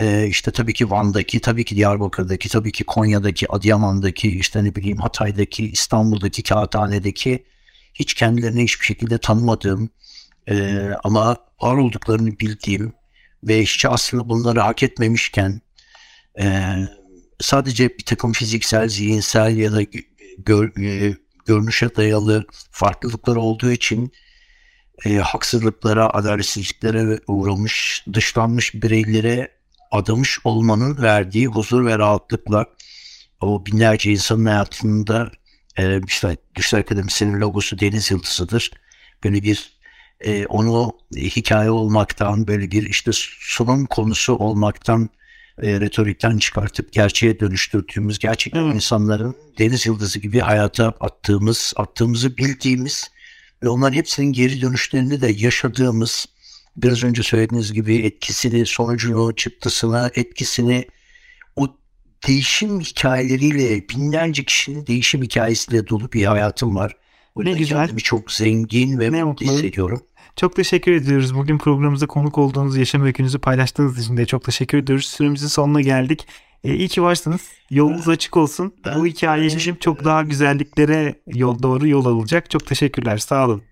e, 0.00 0.26
işte 0.26 0.50
tabii 0.50 0.72
ki 0.72 0.90
Van'daki, 0.90 1.40
tabii 1.40 1.64
ki 1.64 1.76
Diyarbakır'daki, 1.76 2.48
tabii 2.48 2.72
ki 2.72 2.84
Konya'daki, 2.84 3.52
Adıyaman'daki, 3.52 4.38
işte 4.38 4.64
ne 4.64 4.74
bileyim 4.74 4.98
Hatay'daki, 4.98 5.70
İstanbul'daki, 5.70 6.42
Kağıthane'deki 6.42 7.44
hiç 7.94 8.14
kendilerini 8.14 8.62
hiçbir 8.62 8.86
şekilde 8.86 9.18
tanımadığım 9.18 9.90
e, 10.48 10.88
ama 11.04 11.36
var 11.62 11.76
olduklarını 11.76 12.38
bildiğim 12.40 12.92
ve 13.44 13.62
hiç 13.62 13.84
aslında 13.84 14.28
bunları 14.28 14.60
hak 14.60 14.82
etmemişken 14.82 15.60
e, 16.40 16.74
sadece 17.40 17.88
bir 17.88 18.04
takım 18.04 18.32
fiziksel, 18.32 18.88
zihinsel 18.88 19.56
ya 19.56 19.72
da 19.72 19.82
gör, 20.38 20.80
e, 20.82 21.16
görünüşe 21.46 21.96
dayalı 21.96 22.46
farklılıklar 22.70 23.36
olduğu 23.36 23.70
için 23.70 24.12
e, 25.04 25.16
haksızlıklara, 25.16 26.10
adaletsizliklere 26.10 27.20
uğramış, 27.26 28.04
dışlanmış 28.12 28.74
bireylere 28.74 29.54
adamış 29.90 30.38
olmanın 30.44 31.02
verdiği 31.02 31.46
huzur 31.46 31.86
ve 31.86 31.98
rahatlıkla 31.98 32.66
o 33.40 33.66
binlerce 33.66 34.10
insanın 34.10 34.46
hayatında 34.46 35.30
e, 35.78 36.00
işte 36.06 36.36
Düşler 36.54 36.78
Akademisi'nin 36.78 37.40
logosu 37.40 37.78
deniz 37.78 38.10
yıldızıdır. 38.10 38.70
Böyle 39.24 39.42
bir 39.42 39.73
e, 40.20 40.46
onu 40.46 40.92
hikaye 41.16 41.70
olmaktan, 41.70 42.46
böyle 42.46 42.70
bir 42.70 42.90
işte 42.90 43.10
sunum 43.14 43.86
konusu 43.86 44.36
olmaktan 44.36 45.08
e, 45.62 45.80
retorikten 45.80 46.38
çıkartıp 46.38 46.92
gerçeğe 46.92 47.40
dönüştürdüğümüz 47.40 48.18
gerçekten 48.18 48.64
Evet. 48.64 48.74
insanların 48.74 49.36
deniz 49.58 49.86
yıldızı 49.86 50.18
gibi 50.18 50.40
hayata 50.40 50.88
attığımız, 51.00 51.72
attığımızı 51.76 52.36
bildiğimiz 52.36 53.10
ve 53.62 53.68
onların 53.68 53.96
hepsinin 53.96 54.32
geri 54.32 54.60
dönüşlerini 54.60 55.20
de 55.20 55.34
yaşadığımız 55.36 56.26
biraz 56.76 57.04
önce 57.04 57.22
söylediğiniz 57.22 57.72
gibi 57.72 57.96
etkisini, 57.96 58.66
sonucunu, 58.66 59.36
çıktısını, 59.36 60.10
etkisini 60.14 60.88
o 61.56 61.76
değişim 62.26 62.80
hikayeleriyle 62.80 63.88
binlerce 63.88 64.44
kişinin 64.44 64.86
değişim 64.86 65.22
hikayesiyle 65.22 65.88
dolu 65.88 66.12
bir 66.12 66.24
hayatım 66.24 66.76
var. 66.76 66.96
O 67.34 67.44
Ne 67.44 67.52
güzel. 67.52 67.78
kendimi 67.78 68.00
çok 68.00 68.32
zengin 68.32 68.98
ve 68.98 69.12
Ne 69.12 69.24
mutlu 69.24 69.46
hissediyorum. 69.46 70.02
Çok 70.36 70.56
teşekkür 70.56 70.92
ediyoruz. 70.92 71.34
Bugün 71.34 71.58
programımıza 71.58 72.06
konuk 72.06 72.38
olduğunuz, 72.38 72.76
yaşam 72.76 73.02
öykünüzü 73.02 73.38
paylaştığınız 73.38 73.98
için 73.98 74.16
de 74.16 74.26
çok 74.26 74.44
teşekkür 74.44 74.78
ediyoruz. 74.78 75.04
Süremizin 75.06 75.46
sonuna 75.46 75.80
geldik. 75.80 76.26
E, 76.64 76.74
iyi 76.74 76.88
ki 76.88 77.02
varsınız. 77.02 77.40
Yolunuz 77.70 78.08
açık 78.08 78.36
olsun. 78.36 78.74
Ben- 78.84 79.00
Bu 79.00 79.06
hikayeleşim 79.06 79.76
çok 79.76 80.04
daha 80.04 80.22
güzelliklere 80.22 81.14
yol 81.26 81.62
doğru 81.62 81.88
yol 81.88 82.04
alacak. 82.04 82.50
Çok 82.50 82.66
teşekkürler. 82.66 83.18
Sağ 83.18 83.44
olun. 83.46 83.62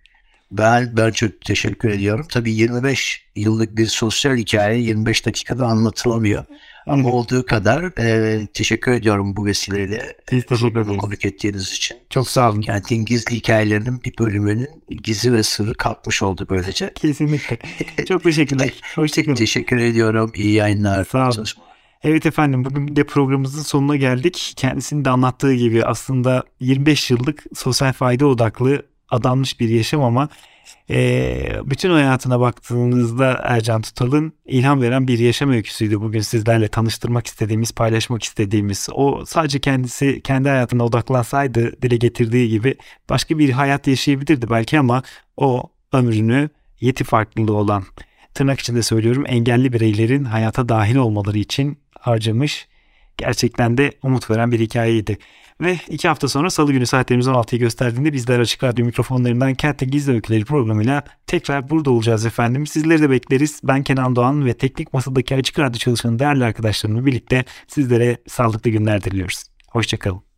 Ben, 0.52 0.96
ben 0.96 1.10
çok 1.10 1.40
teşekkür 1.40 1.90
ediyorum. 1.90 2.26
Tabii 2.30 2.52
25 2.52 3.24
yıllık 3.36 3.76
bir 3.76 3.86
sosyal 3.86 4.36
hikaye 4.36 4.80
25 4.80 5.26
dakikada 5.26 5.66
anlatılamıyor. 5.66 6.44
Ama 6.86 7.12
olduğu 7.12 7.46
kadar 7.46 7.98
e, 7.98 8.46
teşekkür 8.46 8.92
ediyorum 8.92 9.36
bu 9.36 9.46
vesileyle 9.46 10.16
Biz 10.32 10.46
teşekkür 10.46 10.80
ederiz. 10.80 10.98
konuk 10.98 11.24
ettiğiniz 11.24 11.72
için. 11.72 11.96
Çok 12.10 12.28
sağ 12.28 12.50
olun. 12.50 12.60
Kentin 12.60 13.04
gizli 13.04 13.36
hikayelerinin 13.36 14.02
bir 14.04 14.18
bölümünün 14.18 14.68
gizli 15.02 15.32
ve 15.32 15.42
sırrı 15.42 15.74
kalkmış 15.74 16.22
oldu 16.22 16.46
böylece. 16.50 16.92
Kesinlikle. 16.94 17.58
Çok 18.08 18.22
teşekkürler. 18.22 18.72
Hoşçakalın. 18.94 19.36
Teşekkür 19.36 19.76
ediyorum. 19.76 20.32
İyi 20.34 20.52
yayınlar. 20.52 21.04
Sağ 21.04 21.22
olun. 21.24 21.30
Çalışma. 21.30 21.64
Evet 22.04 22.26
efendim 22.26 22.64
bugün 22.64 22.96
de 22.96 23.04
programımızın 23.04 23.62
sonuna 23.62 23.96
geldik. 23.96 24.52
Kendisinin 24.56 25.04
de 25.04 25.10
anlattığı 25.10 25.54
gibi 25.54 25.84
aslında 25.84 26.44
25 26.60 27.10
yıllık 27.10 27.44
sosyal 27.54 27.92
fayda 27.92 28.26
odaklı 28.26 28.86
adanmış 29.08 29.60
bir 29.60 29.68
yaşam 29.68 30.02
ama 30.02 30.28
eee, 30.88 31.60
bütün 31.64 31.90
hayatına 31.90 32.40
baktığınızda 32.40 33.40
Ercan 33.42 33.82
Tutal'ın 33.82 34.32
ilham 34.46 34.82
veren 34.82 35.08
bir 35.08 35.18
yaşam 35.18 35.50
öyküsüydü 35.50 36.00
bugün 36.00 36.20
sizlerle 36.20 36.68
tanıştırmak 36.68 37.26
istediğimiz, 37.26 37.72
paylaşmak 37.72 38.22
istediğimiz. 38.22 38.88
O 38.92 39.24
sadece 39.26 39.60
kendisi 39.60 40.20
kendi 40.24 40.48
hayatına 40.48 40.84
odaklansaydı 40.84 41.82
dile 41.82 41.96
getirdiği 41.96 42.48
gibi 42.48 42.76
başka 43.10 43.38
bir 43.38 43.50
hayat 43.50 43.86
yaşayabilirdi 43.86 44.50
belki 44.50 44.78
ama 44.78 45.02
o 45.36 45.62
ömrünü 45.92 46.50
yeti 46.80 47.04
farklılığı 47.04 47.54
olan 47.54 47.84
tırnak 48.34 48.60
içinde 48.60 48.82
söylüyorum 48.82 49.24
engelli 49.26 49.72
bireylerin 49.72 50.24
hayata 50.24 50.68
dahil 50.68 50.96
olmaları 50.96 51.38
için 51.38 51.78
harcamış. 52.00 52.68
Gerçekten 53.18 53.78
de 53.78 53.92
umut 54.02 54.30
veren 54.30 54.52
bir 54.52 54.60
hikayeydi. 54.60 55.18
Ve 55.62 55.78
iki 55.88 56.08
hafta 56.08 56.28
sonra 56.28 56.50
salı 56.50 56.72
günü 56.72 56.86
saatlerimiz 56.86 57.26
16'yı 57.26 57.60
gösterdiğinde 57.60 58.12
bizler 58.12 58.40
Açık 58.40 58.62
Radyo 58.62 58.86
mikrofonlarından 58.86 59.54
Kentte 59.54 59.86
Gizli 59.86 60.12
Öyküleri 60.12 60.44
programıyla 60.44 61.04
tekrar 61.26 61.70
burada 61.70 61.90
olacağız 61.90 62.26
efendim. 62.26 62.66
Sizleri 62.66 63.02
de 63.02 63.10
bekleriz. 63.10 63.60
Ben 63.64 63.82
Kenan 63.82 64.16
Doğan 64.16 64.46
ve 64.46 64.54
Teknik 64.54 64.92
Masa'daki 64.92 65.34
Açık 65.34 65.58
Radyo 65.58 65.78
çalışan 65.78 66.18
değerli 66.18 66.44
arkadaşlarımla 66.44 67.06
birlikte 67.06 67.44
sizlere 67.68 68.16
sağlıklı 68.28 68.70
günler 68.70 69.04
diliyoruz. 69.04 69.44
Hoşçakalın. 69.70 70.31